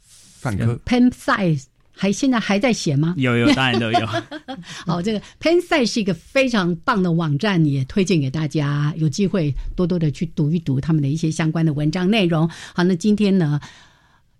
[0.00, 1.64] 泛科 Pen Size。
[2.00, 3.12] 还现在还在写吗？
[3.16, 4.06] 有有，当然都有。
[4.86, 12.48] 好，这个 Pen s i 是一个非常棒的网站，也推荐给大家，有机会多多的去读一读他们的一些相关的文章内容。
[12.72, 13.60] 好，那今天呢，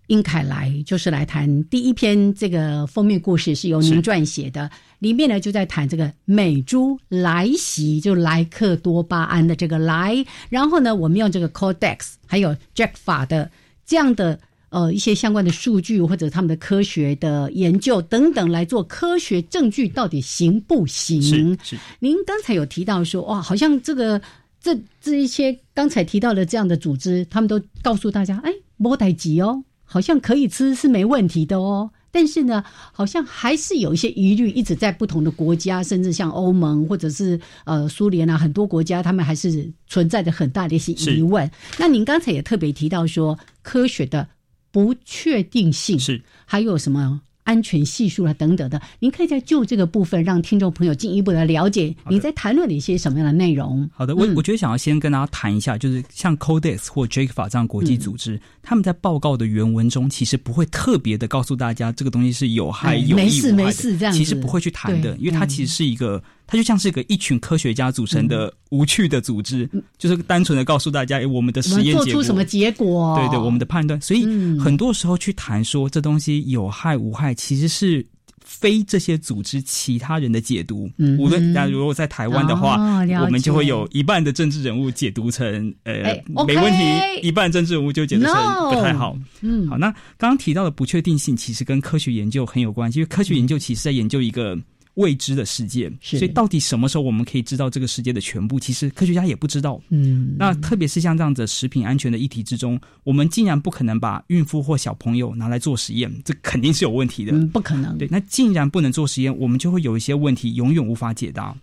[0.07, 13.51] 英凯来就是来谈第一篇这个封面故事，是由您撰写的，里面呢就在谈这个美猪来袭，就莱克多巴胺的这个来，然后呢，我们用这个 Codex 还有 Jack 法的
[13.85, 14.39] 这样的。
[14.69, 21.21] 呃，一些相关的数据或者他们的科学的研究等等来做科学证据，到底行不行？
[21.21, 21.79] 是是。
[21.99, 24.21] 您刚才有提到说，哇，好像这个
[24.61, 31.89] 这这一些刚才提到的这样的组织，他们都告诉大家，哎，莫代吉哦，好像可以吃是没问题的哦。
[32.11, 41.49] 但是呢，好像还是有一些疑虑，一直在不同的国家，甚至像欧盟或者是呃苏联啊，很多国家他们还是存在着很大的一些疑问。
[41.77, 44.27] 那您刚才也特别提到说，科学的。
[44.71, 46.21] 不确定性是。
[46.45, 53.89] 还有什么安全系数啊等等的，您可以在就这个部分让听众朋友进一步的了解你在谈论的一些什么样的内容。
[53.91, 66.21] 好的，我我觉得想要先跟大家谈一下，就是像 Codex 或 JACFA 这样国际组织，他们在报告的原文中，其实不会特别的告诉大家这个东西是有害、有益、没事没事这样，其实不会去谈的，因为它其实是一个。
[66.49, 73.15] 它就像是一个一群科学家组成的无趣的组织，就是单纯的告诉大家，哎，我们的实验做出什么结果？
[73.19, 74.01] 对对，我们的判断。
[74.01, 74.25] 所以
[74.57, 78.03] 很多时候去谈说这东西有害无害，其实是
[78.39, 80.89] 非这些组织其他人的解读。
[81.19, 82.77] 无论那如果在台湾的话，
[83.23, 88.33] 我们就会有一半的政治人物解读成呃没问题，一半政治人物就解读成
[88.71, 89.15] 不太好。
[89.41, 94.57] 嗯，好，那刚刚提到的不确定性，其实跟科学研究很有关系，因为科学研究其实在研究一个。
[94.99, 98.59] 未知的世界，所以到底什么时候我们可以知道这个世界的全部？
[98.59, 99.81] 其实科学家也不知道。
[99.89, 107.31] 嗯，那特别是像这样子食品安全的议题之中，我们竟然不可能把孕妇或小朋友拿来做实验，这肯定是有问题的。
[107.31, 107.97] 嗯，不可能。
[107.97, 111.55] 对，那竟然不能做实验，我们就会有一些问题永远无法解答。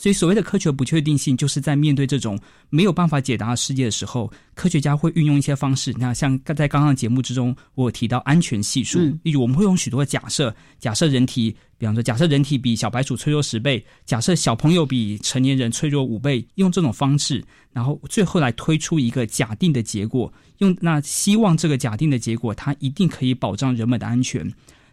[0.00, 5.94] 所以，所谓的科学不确定性，就是在面对这种没有办法解答的世界的时候，科学家会运用一些方式。
[5.98, 24.50] 那像在刚刚节目之中，我有提到安全系数，例如我们会用许多假设，假设人体，比方说假设人体比小白鼠脆弱十倍，假设小朋友比成年人脆弱五倍，用这种方式，然后最后来推出一个假定的结果，用那希望这个假定的结果，它一定可以保障人们的安全。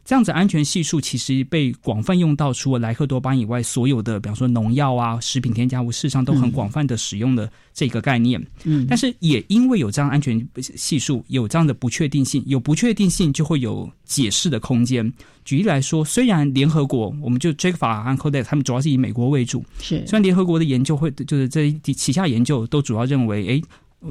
[0.07, 8.41] 这样子安全系数其实被广泛用到，除了莱克多巴以外，所有的比方说农药啊、食品添加物，事实上都很广泛的使用的这个概念。
[8.63, 15.11] 嗯，但是也因为有这样安全系数，有这样的不确定性，有不确定性就会有解释的空间。
[15.43, 23.61] 举例来说，虽然联合国，我们就 j a k 法和 Codex，他们主要是以美国为主，是虽然联合国的研究会就是这旗下研究都主要认为，哎。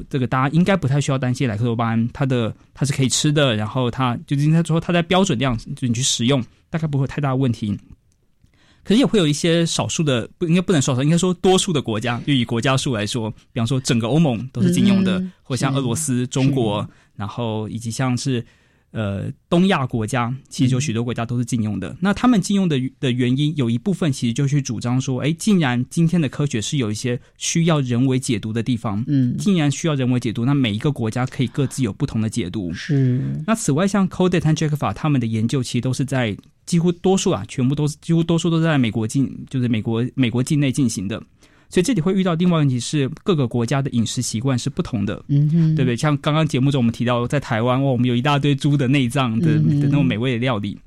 [0.08, 7.78] 这个大家应该不太需要担心莱克多巴胺，它的它是可以吃的，然后它就是应该说它在标准量，就你去使用，大概不会有太大的问题。
[8.84, 18.44] 可是也会有一些少数的，不应该不能说少，应该说多数的国家，就以国家数来说，比方说整个欧盟都是禁用的，或像俄罗斯、中国，然后以及像是。
[18.96, 21.94] 呃，东亚国家其实有许多国家都是禁用的。
[22.00, 32.72] 那他们禁用的的原因，有一部分其实就去主张说，哎，既然今天的科学是有一些需要人为解读的地方，嗯，既然需要人为解读，那每一个国家可以各自有不同的解读。
[32.72, 33.20] 是。
[33.46, 41.22] 那此外，像 Codex 和 JACFA 他们的研究，其实都是在几乎多数啊，全部都是几乎多数都是在美国境，就是美国美国境内进行的。
[41.68, 45.96] 所以这里会遇到另外问题是各个国家的饮食习惯是不同的，嗯哼，对不对？
[45.96, 50.78] 像刚刚节目中我们提到，在台湾，我们有一大堆猪的内脏的的那种美味的料理。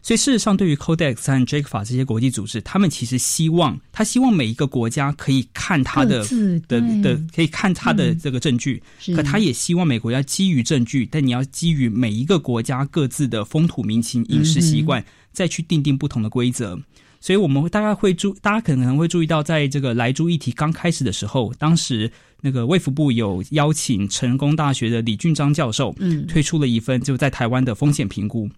[0.00, 6.24] 所以事实上，对于 Codex 和 JACFA 这些国际组织，他们其实希望，他希望每一个国家可以看他的
[6.68, 8.80] 的的，可以看他的这个证据，
[9.14, 16.78] 可他也希望每国家基于证据，但你要基于每一个国家各自的风土民情、饮食习惯，再去定定不同的规则。
[17.20, 28.48] 所以我们大概会注，大家可能会注意到，在这个来猪议题刚开始的时候，当时那个卫福部有邀请成功大学的李俊章教授，嗯，推出了一份就在台湾的风险评估。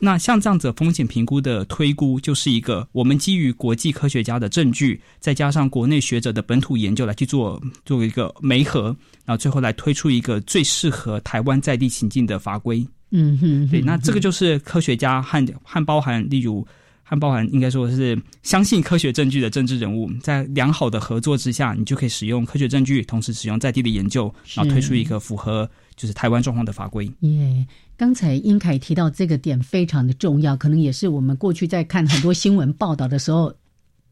[0.00, 12.84] 那像这样子风险评估的推估，就是一个我们基于国际科学家的证据，再加上国内学者的本土研究来去做做一个媒合，然后最后来推出一个最适合台湾在地情境的法规。
[13.12, 16.66] 嗯哼，对，那这个就是科学家和和包含例如。
[17.08, 27.10] 和包含应该说是相信科学证据的政治人物，在良好的合作之下，你就可以使用科学证据，同时使用在地的研究，然后推出一个符合就是台湾状况的法规。
[27.20, 27.66] 耶，
[27.96, 33.50] 刚才英凯提到这个点非常的重要，可能也是我们过去在看很多新闻报道的时候，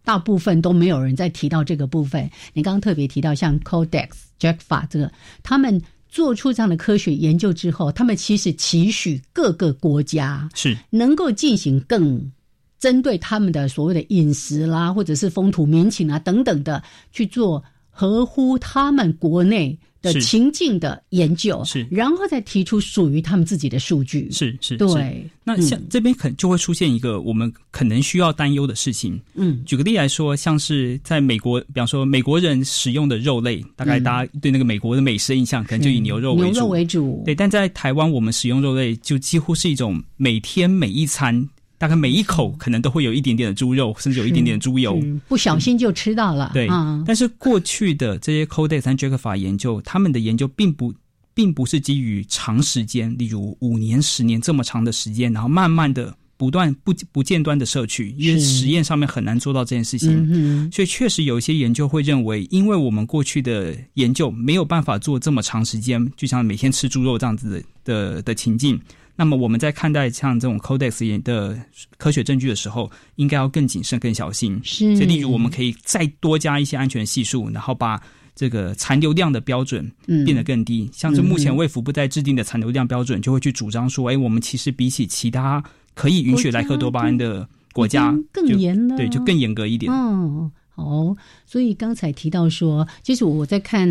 [0.03, 2.31] 大部分都没有人在提到这个部分。
[2.55, 4.09] 你刚刚特别提到像 Codex、
[4.41, 5.79] JACFA 这个，他们
[6.09, 12.33] 做出这样的科学研究之后，他们其实期许各个国家是能够进行更。
[12.79, 25.29] 针对他们的所谓的饮食啦，或者是风土民情啊等等的去做合乎他们国内的情境的研究，是，然后再提出属于他们自己的数据，是是，对。
[25.43, 29.19] 那像这边可能就会出现一个我们可能需要担忧的事情。
[29.35, 37.23] 嗯，举个例来说，像是在美国，比方说美国人使用的肉类，大概大家对那个美国的美食印象可能就以牛肉为主，牛肉为主。
[37.25, 41.49] 对，但在台湾，我们使用肉类就几乎是一种每天每一餐。
[41.79, 46.51] 大概每一口可能都会有一点点的猪肉，甚至有一点点猪油，不小心就吃到了。
[46.55, 46.67] 对，
[47.07, 50.95] 但是过去的这些 Codex 和 JACFA 研究，他们的研究并不
[51.35, 60.71] 并不是基于长时间，例如五年、十年这么长的时间，然后慢慢的不断不不间断的摄取，因为实验上面很难做到这件事情。
[60.73, 68.81] 所以确实有一些研究会认为，因为我们过去的研究没有办法做这么长时间，就像每天吃猪肉这样子的的情境。
[69.17, 71.59] 那么我们在看待像这种 Codex 的
[71.97, 74.61] 科学证据的时候，应该要更谨慎、更小心。
[74.63, 78.01] 是，所以例如我们可以再多加一些安全系数，然后把
[78.35, 79.91] 这个残留量的标准
[80.27, 80.89] 变得更低。
[80.93, 89.91] 像是目前卫福部在制定的残留量标准，就会去主张说，哎，我们其实比起其他可以允许莱克多巴胺的国家更严了，对，就更严格一点。
[89.91, 91.17] 嗯，好。
[91.47, 93.89] 所以刚才提到说，其实我在看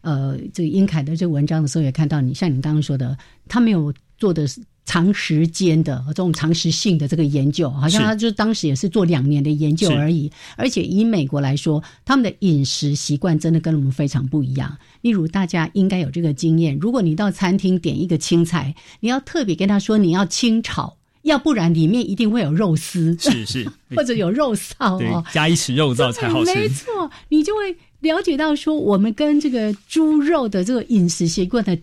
[0.00, 3.14] 呃这个英凯的这个文章的时候，也看到你像你刚刚说的，
[3.48, 3.92] 他没有
[4.22, 4.46] 做的
[4.84, 10.30] 长时间的这种长时性的这个研究，好像他就当时也是做两年的研究而已。
[10.56, 14.78] 而且以美国来说，他们的饮食习惯真的跟我们非常不一样。
[15.00, 26.54] 例如，大家应该有这个经验，如果你到餐厅点一个青菜，你要特别跟他说你要清炒，要不然里面一定会有肉丝，是是， 或者有肉臊哦，加一匙肉燥才好吃。
[26.54, 31.76] 没错，你就会了解到说，我们跟这个猪肉的这个饮食习惯的。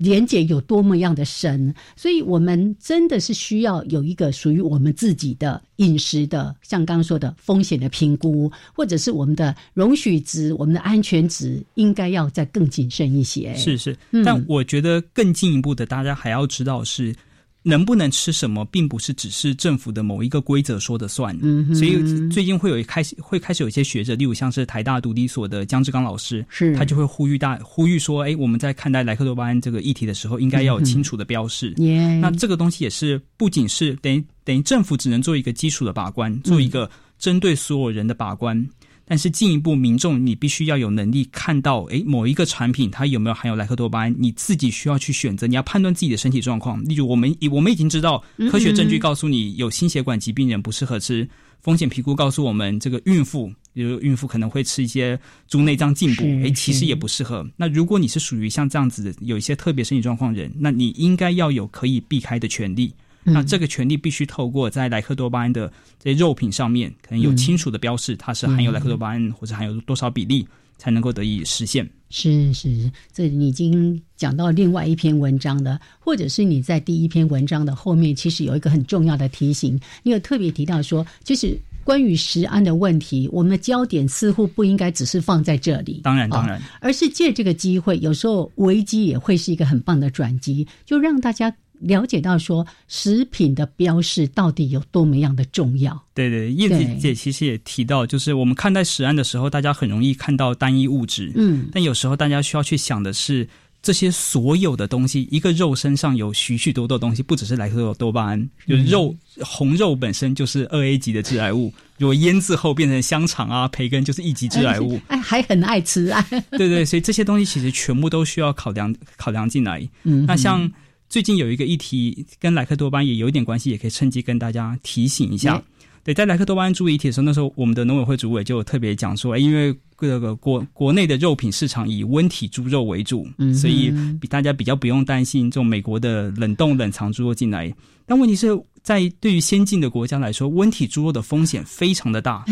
[0.00, 13.54] 连接有多么样的深，所以我们真的是需要有一个属于我们自己的饮食的，像刚刚说的风险的评估，或者是我们的容许值、我们的安全值，应该要再更谨慎一些。
[13.56, 13.94] 是是，
[14.24, 17.14] 但我觉得更进一步的，大家还要知道是。
[17.62, 21.36] 能不能吃什么，并不是只是政府的某一个规则说的算。
[21.42, 31.74] 嗯，所以最近会有开始会开始有一些学者，例如像是台大独立所的江志刚老师，是他就会呼吁大呼吁说，哎，我们在看待莱克多巴胺这个议题的时候，应该要有清楚的标示。
[32.20, 38.66] 那这个东西也是不仅是等于等于政府只能做一个基础的把关，做一个针对所有人的把关。
[39.10, 46.80] 但是进一步，民众你必须要有能力看到，诶，某一个产品它有没有含有莱克多巴胺，你自己需要去选择，你要判断自己的身体状况。
[46.84, 51.28] 例如，我们 我们已经知道，科学证据告诉你，有心血管疾病人不适合吃。
[51.60, 57.44] 风险评估告诉我们，这个孕妇，比如孕妇可能会吃一些猪内脏进补，诶，其实也不适合。
[57.56, 62.94] 那如果你是属于像这样子有一些特别身体状况人，那你应该要有可以避开的权利。
[63.22, 65.70] 那这个权利必须透过在莱克多巴胺的
[66.02, 70.48] 这些肉品上面，可能有清楚的标示，它是含有莱克多巴胺或者含有多少比例，
[70.78, 71.88] 才能够得以实现。
[72.08, 86.00] 是是，这你已经讲到另外一篇文章的，或者是你在第一篇文章的后面，其实有一个很重要的提醒，你有特别提到说，就是关于食安的问题，我们的焦点似乎不应该只是放在这里。
[86.02, 91.54] 当然当然，而是借这个机会，有时候危机也会是一个很棒的转机，就让大家。
[91.80, 96.00] 了解到说食品的标示到底有多么样的重要？
[96.14, 103.48] 对对，叶子姐其实也提到，就是我们看待食安的时候，大家很容易看到单一物质，嗯，但有时候大家需要去想的是，
[103.82, 120.70] 这些所有的东西，一个肉身上有许许多多东西，不只是莱克多巴胺，就肉红肉本身就是二 A 级的致癌物，如果腌制后变成香肠啊、培根，就是一级致癌物， 哎，还很爱吃啊，对对，所以这些东西其实全部都需要考量考量进来，嗯，那像。
[121.10, 125.60] 最近有一个议题跟莱克多巴胺也有一点关系，也可以趁机跟大家提醒一下。
[126.04, 137.74] 对，在莱克多巴胺注意议题的时候，那时候我们的农委会主委就特别讲说，因为这个国国内的肉品市场以温体猪肉为主，所以比大家比较不用担心这种美国的冷冻冷藏猪肉进来。
[138.06, 138.48] 但问题是
[138.82, 142.44] 在对于先进的国家来说，温体猪肉的风险非常的大，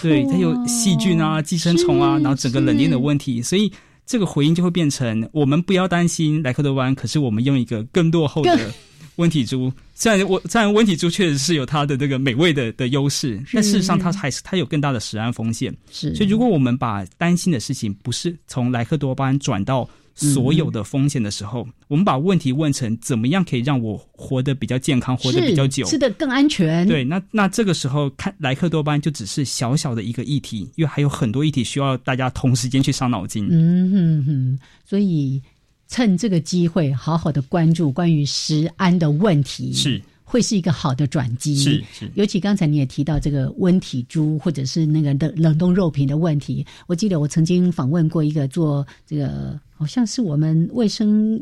[0.00, 3.72] 对，它有细菌啊、寄生虫啊，然后整个冷链的问题，所以。
[4.06, 8.70] 这个回应就会变成：我们不要担心莱克多巴胺，可是我们用一个更落后的
[9.16, 9.72] 温体猪。
[9.94, 15.74] 虽然我虽然温体猪确实是有它的这个美味的的优势，但事实上它还是它有更大的食安风险。
[15.90, 19.88] 是，所以如果我们把担心的事情不是从莱克多巴胺转到。
[20.14, 26.86] 所有的风险的时候，我们把问题问成怎么样可以让我活得比较健康，活得比较久，吃的更安全。
[26.86, 33.48] 对，那那这个时候看莱克多巴胺就只是小小的一个议题，因为还有很多议题需要大家同时间去伤脑筋。
[33.50, 35.42] 嗯哼哼，所以
[35.88, 39.72] 趁这个机会，好好的关注关于食安的问题。
[39.72, 40.00] 是。
[40.26, 42.10] 会是一个好的转机，是是。
[42.14, 51.38] 尤其刚才你也提到这个温体猪或者是那个冷冷冻肉品的问题，我记得我曾经访问过一个做这个，好像是我们卫生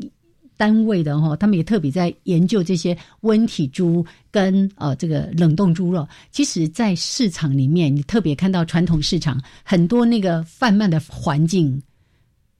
[0.57, 6.05] 单位的哈，他们也特别在研究这些温体猪跟呃这个冷冻猪肉。
[6.29, 11.81] 其实，在市场里面，你特别看到传统市场很多那个贩卖的环境。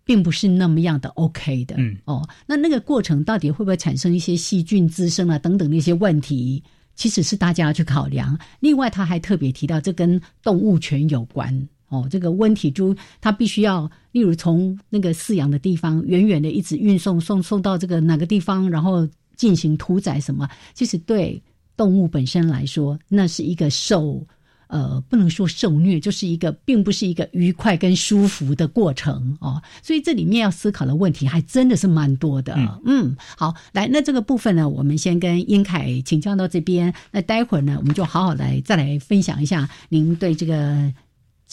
[0.06, 6.62] 并不是那么样的 OK 的，嗯哦，那那个过程到底会不会产生一些细菌滋生啊等等的一些问题，
[6.94, 8.38] 其实是大家要去考量。
[8.60, 12.08] 另外，他还特别提到，这跟动物权有关哦。
[12.10, 21.42] 这个温体猪，它必须要，例如从那个饲养的地方远远的一直运送送送到这个哪个地方，然后进行屠宰什么，其实对
[21.78, 24.26] 动物本身来说，那是一个受。
[24.68, 29.62] 呃，不能说受虐，就是一个并不是一个愉快跟舒服的过程哦。
[29.84, 32.56] 所以这里面要思考的问题还真的是蛮多的。
[32.84, 36.92] 嗯，好，来，那这个部分呢，我们先跟英凯请教到这边。
[37.12, 40.92] 那待会儿呢，我们就好好来再来分享一下您对这个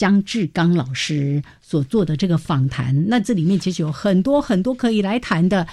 [0.01, 3.07] 姜志刚老师所做的这个访谈。
[3.07, 5.67] 那这里面其实有很多很多可以来谈的。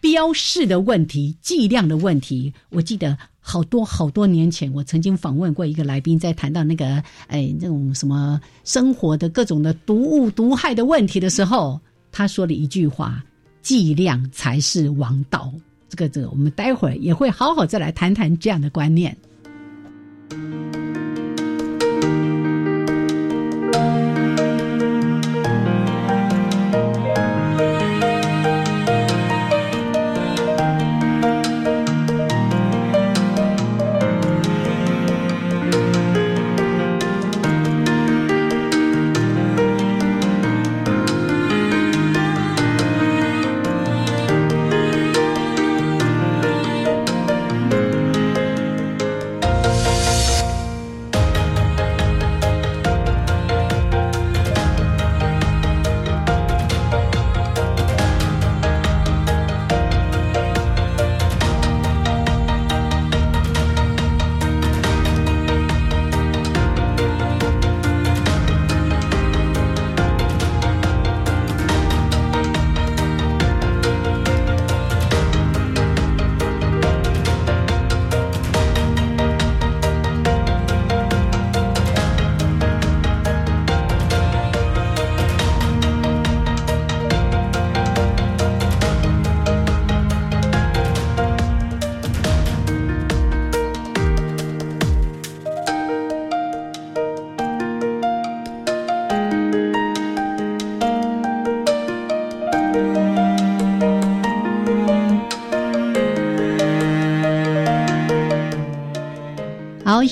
[0.00, 11.80] 标示的问题、计量的问题，我记得好多好多年前，我曾经访问过一个来宾，在谈到那个哎那种什么生活的各种的毒物、毒害的问题的时候，
[12.12, 13.22] 他说了一句话
[13.62, 15.50] ：“计量才是王道。”
[15.88, 19.16] 这个这个，我们待会儿也会好好再来谈谈这样的观念。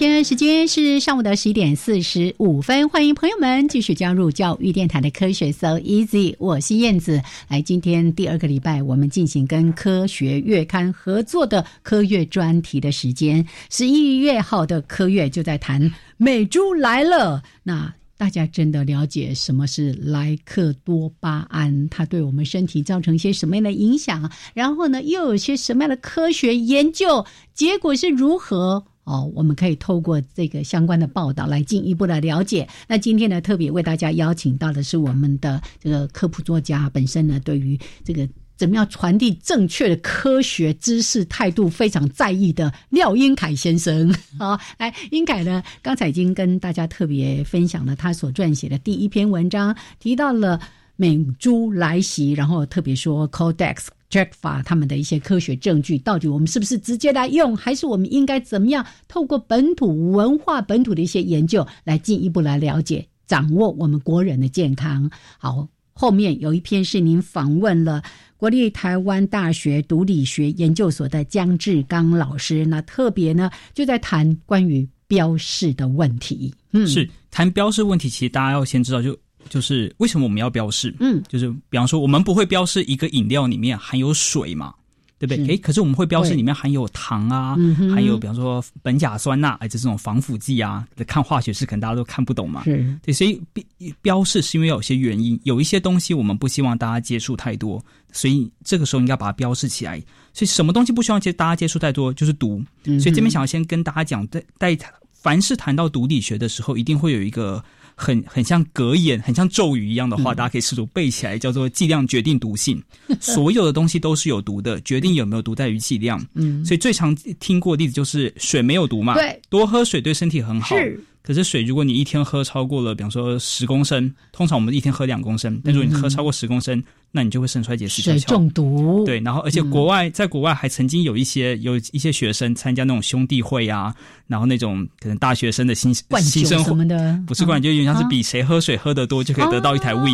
[0.02, 7.22] 现在时间是上午的十一点四十五分，欢迎朋友们继续加入教育电台的科学 So Easy，我是燕子。
[7.46, 13.46] 来，今天第二个礼拜，我们进行跟科学月刊合作的科月专题的时间。
[13.70, 17.40] 十一月号的科月就在谈美猪来了。
[17.62, 21.88] 那大家真的了解什么是莱克多巴胺？
[21.90, 24.28] 它对我们身体造成一些什么样的影响？
[24.52, 27.24] 然后呢，又有些什么样的科学研究
[27.54, 28.84] 结果是如何？
[29.04, 32.68] 哦，我们可以透过这个相关的报道来进一步的了解。
[32.86, 44.14] 那今天呢，特别为大家邀请到的是我们的这个科普作家，本身呢对于这个怎么样传递正确的科学知识态度非常在意的廖英凯先生。
[44.38, 50.60] 好， 来，英凯呢刚才已经跟大家特别分享了他所撰写的第一篇文章，提到了
[51.02, 53.86] 美珠来袭，然后特别说 Codex。
[54.08, 65.10] check 法他们的一些科学证据，到底我们是不是直接来用，还是我们应该怎么样透过本土文化、本土的一些研究来进一步来了解、掌握我们国人的健康？
[65.38, 68.02] 好，后面有一篇是您访问了
[68.36, 76.54] 国立台湾大学毒理学研究所的姜志刚老师，那特别呢就在谈关于标示的问题。
[76.72, 79.18] 嗯，是谈标示问题，其实大家要先知道就。
[79.48, 80.94] 就是为什么我们要标示？
[81.00, 84.72] 嗯，就是比方说，我们不会标示一个饮料里面含有水嘛，
[85.18, 85.46] 对不对？
[85.48, 87.54] 诶，可是我们会标示里面含有糖啊，
[87.92, 90.86] 含有比方说苯甲酸钠，哎，这种防腐剂啊。
[91.06, 93.64] 看化学式可能大家都看不懂嘛，是对，所以标
[94.00, 100.02] 标示是因为有些原因，有一些东西我们不希望大家接触太多，所以这个时候应该把它标示起来。
[100.32, 102.62] 所以什么东西不希望接大家接触太多，就是毒。
[102.84, 104.78] 所以这边想要先跟大家讲，在在
[105.12, 107.62] 凡是谈到毒理学的时候，一定会有一个。
[108.02, 112.82] 很很像格言，很像咒语一样的话，大家可以试图背起来，叫做“剂量决定毒性”。
[113.20, 116.20] 所有的东西都是有毒的，决定有没有毒在于剂量。
[116.34, 120.76] 嗯，所以最常听过的例子就是水没有毒嘛，对，多喝水对身体很好。
[120.76, 121.00] 是。
[121.22, 128.18] 可是水，如果你一天喝超过了，比方说十公升，通常我们一天喝两公升，但如果你喝超过十公升，那你就会肾衰竭、死翘翘。
[128.18, 129.04] 水中毒。
[129.06, 133.94] 对，然后而且国外在国外还曾经有一些有一些学生参加那种兄弟会啊，
[134.26, 140.10] 然后那种可能大学生的新新生什么的，不是灌就有点像是比谁喝水喝得多就可以得到一台 V，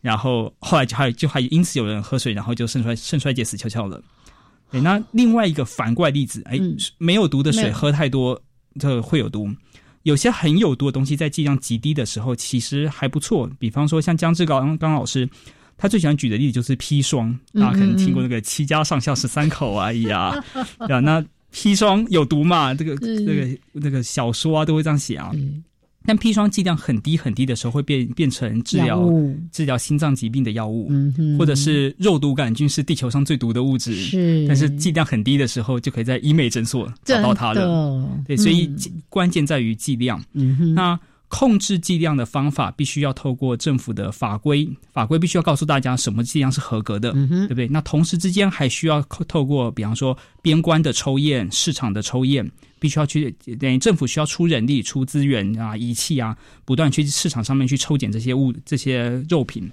[0.00, 4.02] 然后后来就还就还因此有人喝水，然后就肾衰肾衰竭死翘翘了。
[4.72, 6.58] 对，那另外一个反怪例子，哎，
[6.98, 8.40] 没有毒的水喝太多，
[8.80, 9.48] 这会有毒。
[10.04, 13.50] 有些很有毒的东西，在剂量极低的时候，其实还不错。
[13.58, 15.28] 比方说，像姜志刚刚老师，
[15.76, 17.38] 他最喜欢举的例子就是砒霜。
[17.54, 20.44] 大家可能听过那个“七家上下十三口”啊，哎呀，
[20.86, 22.74] 对啊，那砒霜有毒嘛？
[22.74, 25.30] 这个、这个、那个小说啊，都会这样写啊。
[26.08, 29.06] 但砒霜剂量很低很低的时候，会变变成治疗
[29.52, 30.90] 治疗心脏疾病的药物，
[31.38, 33.94] 或者是肉毒杆菌是地球上最毒的物质。
[33.94, 38.08] 是，但是剂量很低的时候，就可以在医美诊所找到它了。
[38.26, 38.74] 对，所以
[39.10, 40.18] 关键在于剂量。
[40.74, 40.98] 那
[41.28, 47.68] 控制剂量的方法，必须要透过政府的法规，法规必须要告诉大家什么剂量是合格的，对不对？
[47.68, 52.50] 那同时之间还需要透过，比方说边关的抽验、市场的抽验。
[52.78, 59.70] 必须要去等于政府需要出人力、出资源啊、仪器啊，不断去市场上面去抽检这些物、这些肉品。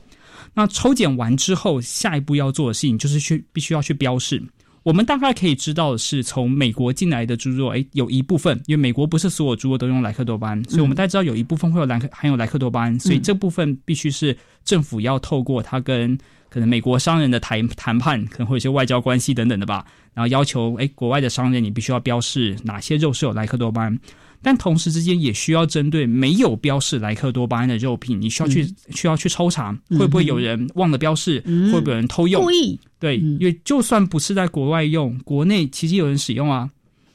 [0.53, 4.41] 那抽检完之后，下一步要做的事情就是去必须要去标示。
[4.83, 16.17] 我们大概可以知道的是，从美国进来的猪肉，诶，有一部分，因为美国不是所有猪肉都用莱克多巴胺，所以我们大家知道有一部分会有莱克含有莱克多巴胺，所以这部分必须是政府要透过它跟。
[16.49, 19.85] 可能美国商人的谈谈判，可能会有些外交关系等等的吧。
[20.13, 23.99] 然后要求，哎，国外的商人你必须要标示哪些肉是有莱克多巴胺，
[24.41, 31.41] 但同时之间也需要针对没有标示莱克多巴胺的肉品，你需要去需要去抽查，会不会有人忘了标示，
[31.73, 32.41] 会不会有人偷用？
[32.41, 36.69] 故意对，因为就算不是在国外用，国内其实有人使用啊，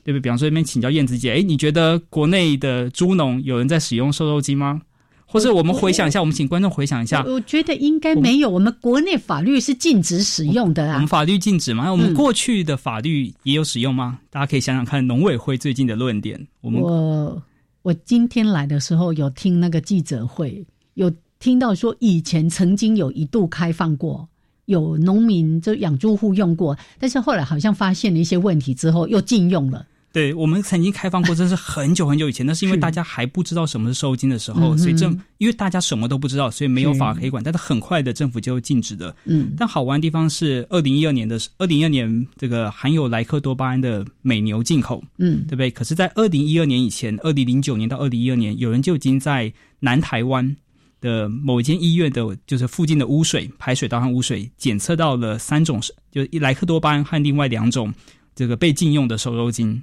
[0.05, 0.21] 对不对？
[0.21, 4.83] 比方说这边请教燕子姐，哎，你觉得国内的猪农有人在使用瘦肉精吗？
[5.31, 7.25] 或者我们回想一下，我们请观众回想一下。
[7.25, 10.95] 我觉得应该没有，我们国内法律是禁止使用的啊。
[10.95, 11.91] 我们法律禁止吗？
[11.93, 14.19] 我们过去的法律也有使用吗？
[14.29, 16.49] 大家可以想想看，农委会最近的论点。
[16.61, 17.41] 我们我
[17.83, 24.29] 我今天来的时候有听那个记者会，有听到说以前曾经有一度开放过，
[24.65, 29.87] 有农民就养猪户用过，但是后来好像发现了一些问题之后又禁用了。
[30.13, 37.41] 对我们曾经开放过，这是很久很久以前，那是因为大家还不知道什么是受精的时候，所以政因为大家什么都不知道，所以没有法可以管。
[37.45, 39.15] 但是很快的，政府就禁止的。
[39.25, 45.71] 嗯，但好玩的地方是，二零一二年的二零一二年，这个含有莱克多巴胺的美牛进口，嗯，对不对？
[45.71, 50.57] 可是，在二零一二年以前，二零零九年到二零一二年，有人就已经在南台湾
[51.01, 55.81] 的某一间医院的，就是附近的污水排水道和污水检测到了三种，
[56.11, 57.95] 就是莱克多巴胺和另外两种
[58.35, 59.81] 这个被禁用的瘦肉精。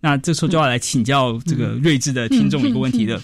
[0.00, 3.20] 那这时候就要来请教这个睿智的听众一个问题了：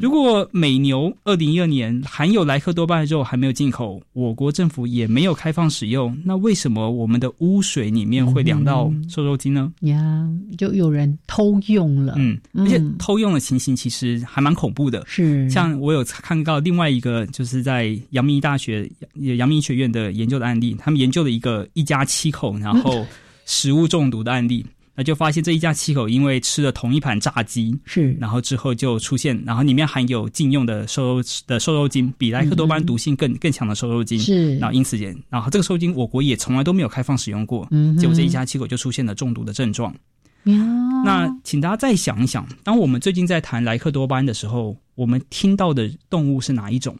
[0.00, 9.72] 如果美牛二零一二年含有莱克多巴胺肉还没有进口，我国政府也没有开放使用，那为什么我们的污水里面会两到瘦肉精呢？
[9.80, 12.14] 呀，就有人偷用了。
[12.18, 15.02] 嗯，而且偷用的情形其实还蛮恐怖的。
[15.06, 23.06] 是，像我有看到另外一个，就是在阳明大学阳明学院的研究的案例，他们研究了一个一家七口，然后
[23.46, 24.64] 食物中毒的案例。
[24.98, 39.94] 那就发现这一家七口因为吃了同一盘炸鸡，是，然后之后就出现，然后里面含有禁用的瘦肉的瘦肉精，比莱克多巴胺毒性更更强的瘦肉精，是，然后因此也，然后这个瘦肉精我国也从来都没有开放使用过，嗯，结果这一家七口就出现了中毒的症状。
[40.42, 46.96] 那请大家再想一想，当我们最近在谈莱克多巴胺的时候，我们听到的动物是哪一种？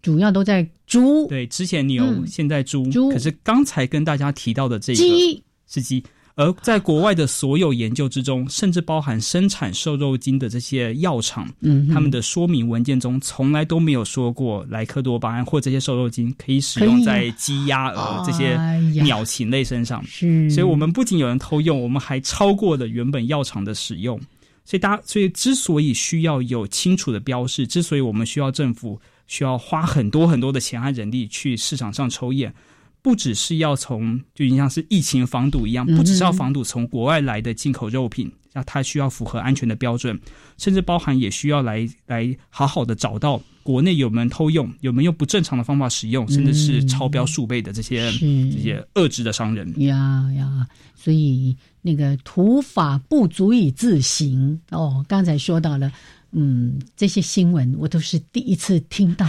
[0.00, 6.02] 主要都在猪，对，之前牛，现在猪，猪，可是刚才跟大家提到的这个是鸡。
[6.34, 18.56] 而在国外的所有研究之中，甚至包含生产瘦肉精的这些药厂，嗯，他们的说明文件中从来都没有说过莱克多巴胺或这些瘦肉精可以使用在鸡、鸭、鹅这些
[19.02, 20.02] 鸟禽类身上。
[20.06, 24.18] 是，所以我们不仅有人偷用，我们还超过了原本药厂的使用。
[24.64, 32.54] 所以大家，所以之所以需要有清楚的标示，之所以我们需要政府需要花很多很多的钱和人力去市场上抽验。
[33.02, 40.18] 不只是要从，就像是疫情防堵一样，不只是要防堵从国外来的进口肉品，那它需要符合安全的标准，
[40.56, 49.68] 甚至包含也需要来来好好的找到国内有没有偷用，有没有不正常的方法使用，甚至是超标数倍的这些这些恶质的商人。
[49.82, 55.04] 呀呀，所以那个土法不足以自行哦。
[55.08, 55.90] 刚才说到了，
[56.30, 59.26] 嗯，这些新闻我都是第一次听到。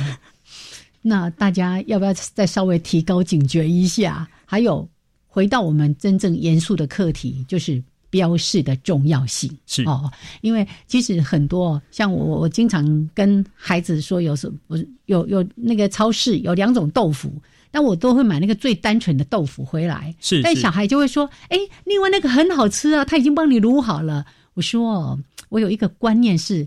[1.05, 4.25] 那大家要不要再稍微提高警觉一下？
[4.45, 4.87] 还有，
[5.27, 9.51] 回到我们真正严肃的课题，就是标示的重要性。
[9.67, 17.29] 是哦，因为其实很多像我，我经常跟孩子说，有时我有有那个超市有两种豆腐，
[17.69, 20.15] 那我都会买那个最单纯的豆腐回来。
[20.21, 24.25] 是，但小孩就会说：“哎，另外那个很好吃啊，他已经帮你卤好了。”
[24.55, 26.65] 我说：“我有一个观念是。”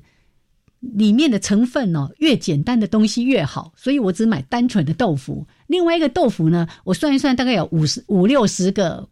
[0.95, 5.47] 里面的成分哦，越简单的东西越好，所以我只买单纯的豆腐。
[5.67, 9.09] 另外一个豆腐呢，我算一算，大概有五十五六十个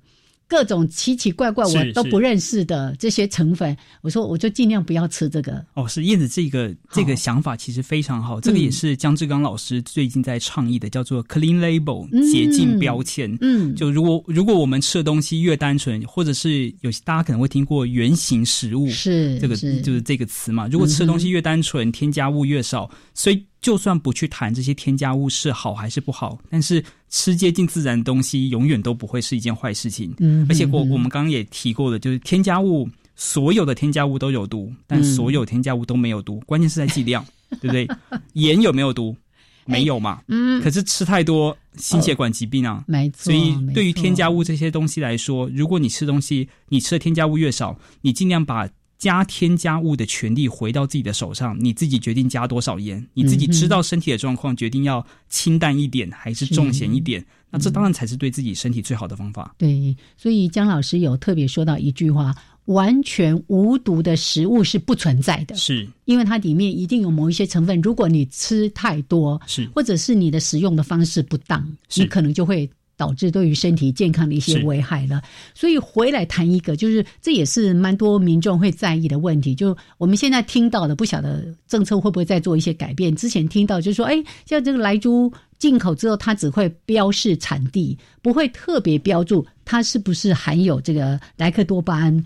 [0.47, 5.65] 各种奇奇怪怪我都不认识的这些成分，我说我就尽量不要吃这个。
[5.75, 13.37] 哦，是燕子这个这个想法其实非常好，这个也是姜志刚老师最近在倡议的，叫做 clean label 洁净标签。
[13.41, 23.45] 嗯，就如果如果我们吃的东西越单纯，或者是有大家可能会听过原型食物是这个就是这个词嘛，如果吃的东西越单纯，添加物越少，所以。
[23.65, 30.15] 就算不去谈这些添加物是好还是不好，但是吃接近自然的东西永远都不会是一件坏事情。
[30.19, 32.87] 嗯，而且我我们刚刚也提过的，就是添加物，
[33.17, 37.25] 所有的添加物都有毒，但所有添加物都没有毒，关键是在剂量，
[37.59, 37.89] 对不对？
[38.35, 39.17] 盐有没有毒？
[39.65, 40.21] 没有嘛。
[40.29, 40.61] 嗯。
[40.63, 42.85] 可是吃太多，心血管疾病啊。
[42.87, 43.33] 没错。
[43.33, 48.69] 所以对于添加物这些东西来说，如果你吃东西，你吃的添加物越少，你尽量把。
[49.05, 57.23] 加添加物的权利回到自己的手上，你自己决定加多少盐，你自己知道身体的状况，决定要清淡一点还是重咸一点。
[57.51, 59.55] 那这当然才是对自己身体最好的方法。
[59.59, 62.35] 对，所以姜老师有特别说到一句话：
[62.65, 72.67] 完全无毒的食物是不存在的，是因为它里面一定有某一些成分，如果你吃太多，是或者是你的使用的方式不当，你可能就会。
[72.97, 75.23] 导致对于身体健康的一些危害了，
[75.55, 79.55] 所以回来谈一个，就是这也是蛮多民众会在意的问题。
[79.55, 83.15] 就我们现在听到的，不晓得政策会不会再做一些改变。
[83.15, 92.25] 之前听到就是说，哎，像这个莱猪进口之后，它只会标示产地，不会特别标注它是不是含有这个莱克多巴胺。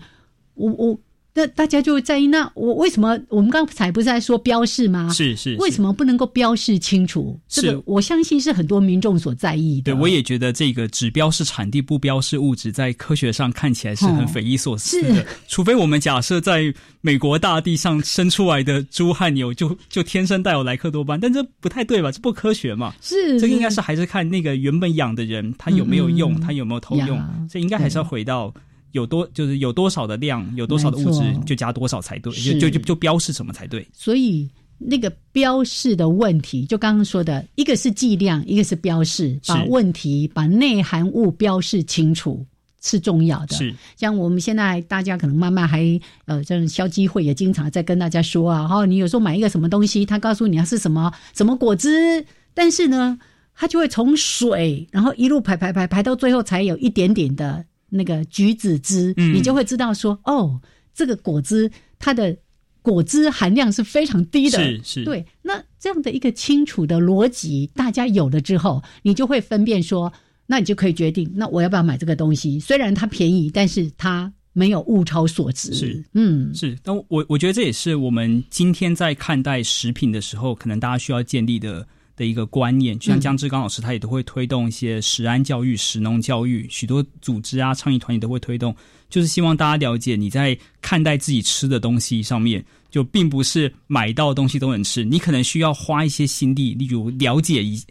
[0.55, 0.99] 我我。
[1.33, 5.09] 那大家就会在意，那我为什么我们刚才不是在说标示吗？
[5.13, 7.39] 是是，为什么不能够标示清楚？
[7.47, 9.93] 这个我相信是很多民众所在意的。
[9.93, 15.25] 对，我也觉得这个只标示产地不标示物质，在科学上看起来是很匪夷所思的。
[15.47, 22.11] 除非我们假设在美国大地上生出来的猪和牛就就天生带有莱克多巴，但这不太对吧？
[22.11, 22.93] 这不科学嘛？
[23.01, 27.17] 是，这个应该是还是看那个原本养的人他有没有用，他有没有偷用，
[27.49, 28.53] 所以应该还是要回到。
[28.91, 33.87] 有多就是有多少的量，有多少的物质，就加多少才对，就就就就标示什么才对。
[33.93, 42.45] 所以那个标示的问题，就刚刚说的，一个是剂量，一个是标示，把问题把内含物标示清楚
[42.81, 43.57] 是重要的。
[43.57, 53.19] 是像我们现在大家可能慢慢还呃，这种消基会也经常在跟大家说啊，哈，你有时候买一个什么东西，他告诉你它是什么什么果汁，但是呢，
[53.53, 57.65] 它就会从水，然后一路排排排排到最后，才有一点点的。
[57.89, 60.59] 那个橘子汁，你就会知道说，哦，
[60.93, 62.35] 这个果汁它的
[62.81, 65.25] 果汁含量是非常低的，是是，对。
[65.41, 70.11] 那这样的一个清楚的逻辑，大家有了之后，你就会分辨说，
[70.45, 72.59] 那你就可以决定，那我要不要买这个东西？
[72.59, 75.73] 虽然它便宜，但是它没有物超所值。
[75.73, 76.77] 是，嗯，是。
[76.83, 81.87] 但我我觉得这也是我们今天在看待食品的时候，可能大家需要建立的。
[82.19, 88.75] 的一个观念，就像姜志刚老师，他也都会推动一些食安教育、食农教育，许多组织啊、倡议团体都会推动，
[89.09, 92.63] 就是希望大家了解你在看待自己吃的东西上面。
[92.89, 97.81] 就并不是买到的东西都能吃，你可能需要花一些心力，例如了解一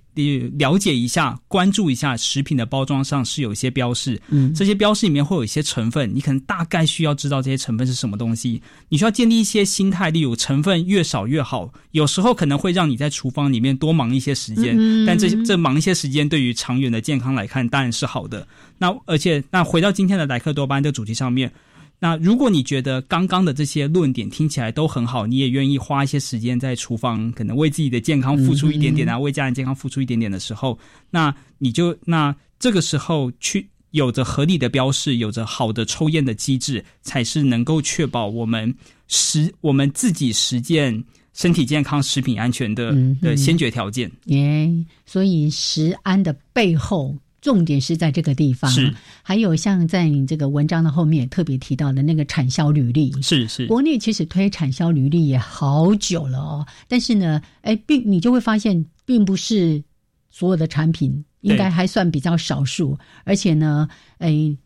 [0.56, 8.60] 了解一下，关注一下食品的包装上是有一些标示，嗯，这些标示里面会有一些成分，你可能大概需要知道这些成分是什么东西。
[8.88, 14.76] 你需要建立一些心态，例如成分越少越好，有时候可能会让你在厨房里面多忙一些时间，
[15.06, 18.44] 但这这忙一些时间对于长远的健康来看当然是好的。
[18.78, 21.52] 那而且那回到今天的莱克多巴胺的主题上面。
[22.00, 30.78] 那如果你觉得刚刚的这些论点听起来都很好，你也愿意花一些时间在厨房，可能为自己的健康付出一点点啊，为家人健康付出一点点的时候，
[31.10, 38.72] 那你就那这个时候去有着合理的标示，有着好的抽验的机制，才是能够确保我们
[39.08, 41.02] 实我们自己实践
[41.34, 44.08] 身体健康、食品安全的的先决条件。
[44.26, 44.70] 耶，
[45.04, 47.16] 所以食安的背后。
[47.40, 48.94] 重点是在这个地方，是。
[49.22, 59.82] 还有像在你这个文章的后面特别提到的那个产销履历，是是，国内其实推产销履历也好久了哦，但是呢，哎，并你就会发现，并不是
[60.30, 64.56] 所有的产品应该还算比较少数，而且呢，哎。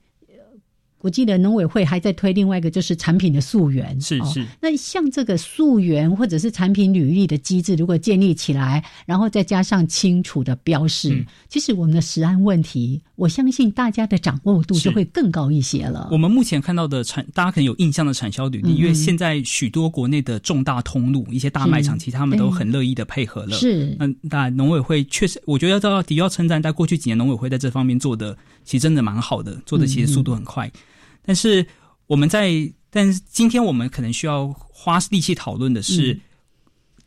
[1.03, 4.01] 我记得农委会还在推另外一个，就是产品的溯源。
[4.01, 4.47] 是是。
[4.61, 16.09] 那像这个溯源或者是产品履历的机制，如果建立起来，然后再加上清楚的标示，其实我们的食安问题，我相信大家的掌握度就会更高一些了。
[16.13, 23.57] 我们目前看到的产，大家可能有印象的产销履历，因为现在许多国内的重大通路、一些大卖场，其实他们都很乐意的配合了。
[23.57, 23.97] 是。
[23.99, 30.71] 嗯，那农委会确实，我觉得要到底要称赞，在过去几年农委会在这方面做的，其实真的蛮好的，做的其实速度很快。
[31.25, 31.67] 但是
[32.07, 32.51] 我们在，
[32.91, 36.19] 但是今天我们可能需要花力气讨论的是，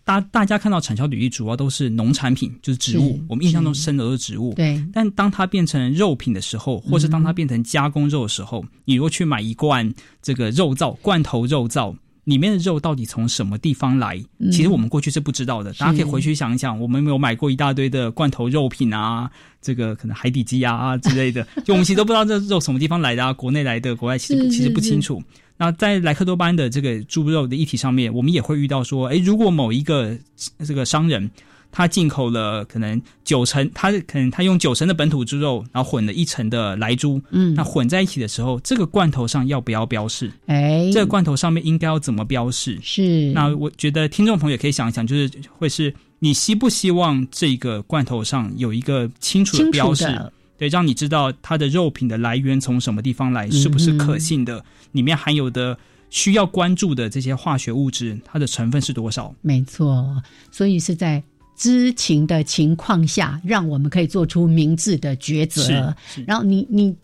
[0.04, 4.54] 大大家看到产销履历主要都是农产品，就是植物，我们印象中生的都是植物。
[4.54, 4.82] 对。
[4.94, 11.96] 但当它变成肉品的时候，或是当它变成加工肉的时候，你如果去买一罐这个肉燥罐头肉燥，
[12.26, 14.22] 里面的肉到底从什么地方来？
[14.52, 15.72] 其实我们过去是不知道的。
[15.74, 19.30] 大家可以回去想一想，我们有买过一大堆的罐头肉品啊，
[19.62, 25.24] 这个可能海底鸡啊啊 之类的，就我们其实都不知道这肉什么地方来的啊， 国内来的，国外其实其实不清楚。
[25.58, 30.18] 那在莱克多巴胺的这个猪肉的议题上面，我们也会遇到说，哎，如果某一个
[30.66, 31.32] 这个商人
[31.78, 40.32] 他进口了可能九成，他可能他用九成的本土猪肉，然后混了一成的来猪，嗯，那混在一起的时候，这个罐头上要不要标示？
[40.46, 42.80] 哎，这个罐头上面应该要怎么标示？
[42.82, 43.30] 是。
[43.34, 50.32] 那我觉得听众朋友可以想一想，就是会是你希不希望这个罐头上有一个清楚的标示？
[50.58, 54.64] 对，让你知道它的肉品的来源从什么地方来，是不是可信的？
[54.94, 55.78] 里面含有的
[56.10, 59.36] 需要关注的这些化学物质，它的成分是多少？
[59.42, 61.22] 没错，所以是在
[61.56, 65.96] 知情的情况下，让我们可以做出明智的抉择。
[66.28, 66.96] 然后你你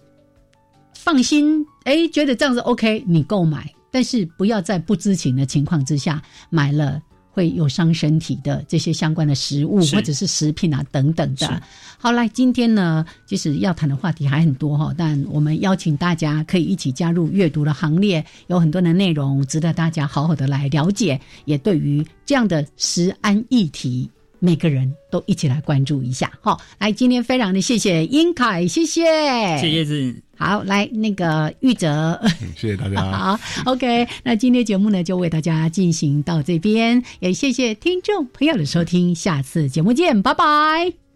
[0.94, 7.02] 放心，哎，觉得这样子 OK，你购买，但是不要在不知情的情况之下买了。
[7.34, 11.64] 会有伤身体的这些相关的食物或者是食品啊等等的。
[11.98, 24.12] 好，来今天呢，就是要谈的话题还很多哈，但我们邀请大家可以一起加入阅读的行列，有很多的内容值得大家好好的来了解，也对于这样的食安议题。
[24.44, 29.04] 每个人都一起来关注一下，好，来，今天非常的谢谢英凯，谢谢，
[29.60, 32.20] 谢谢子，好，来那个玉哲，
[32.58, 41.11] 谢谢大家， 好，OK，那今天节目呢就为大家进行到这边，也谢谢听众朋友的收听，下次节目见，拜拜。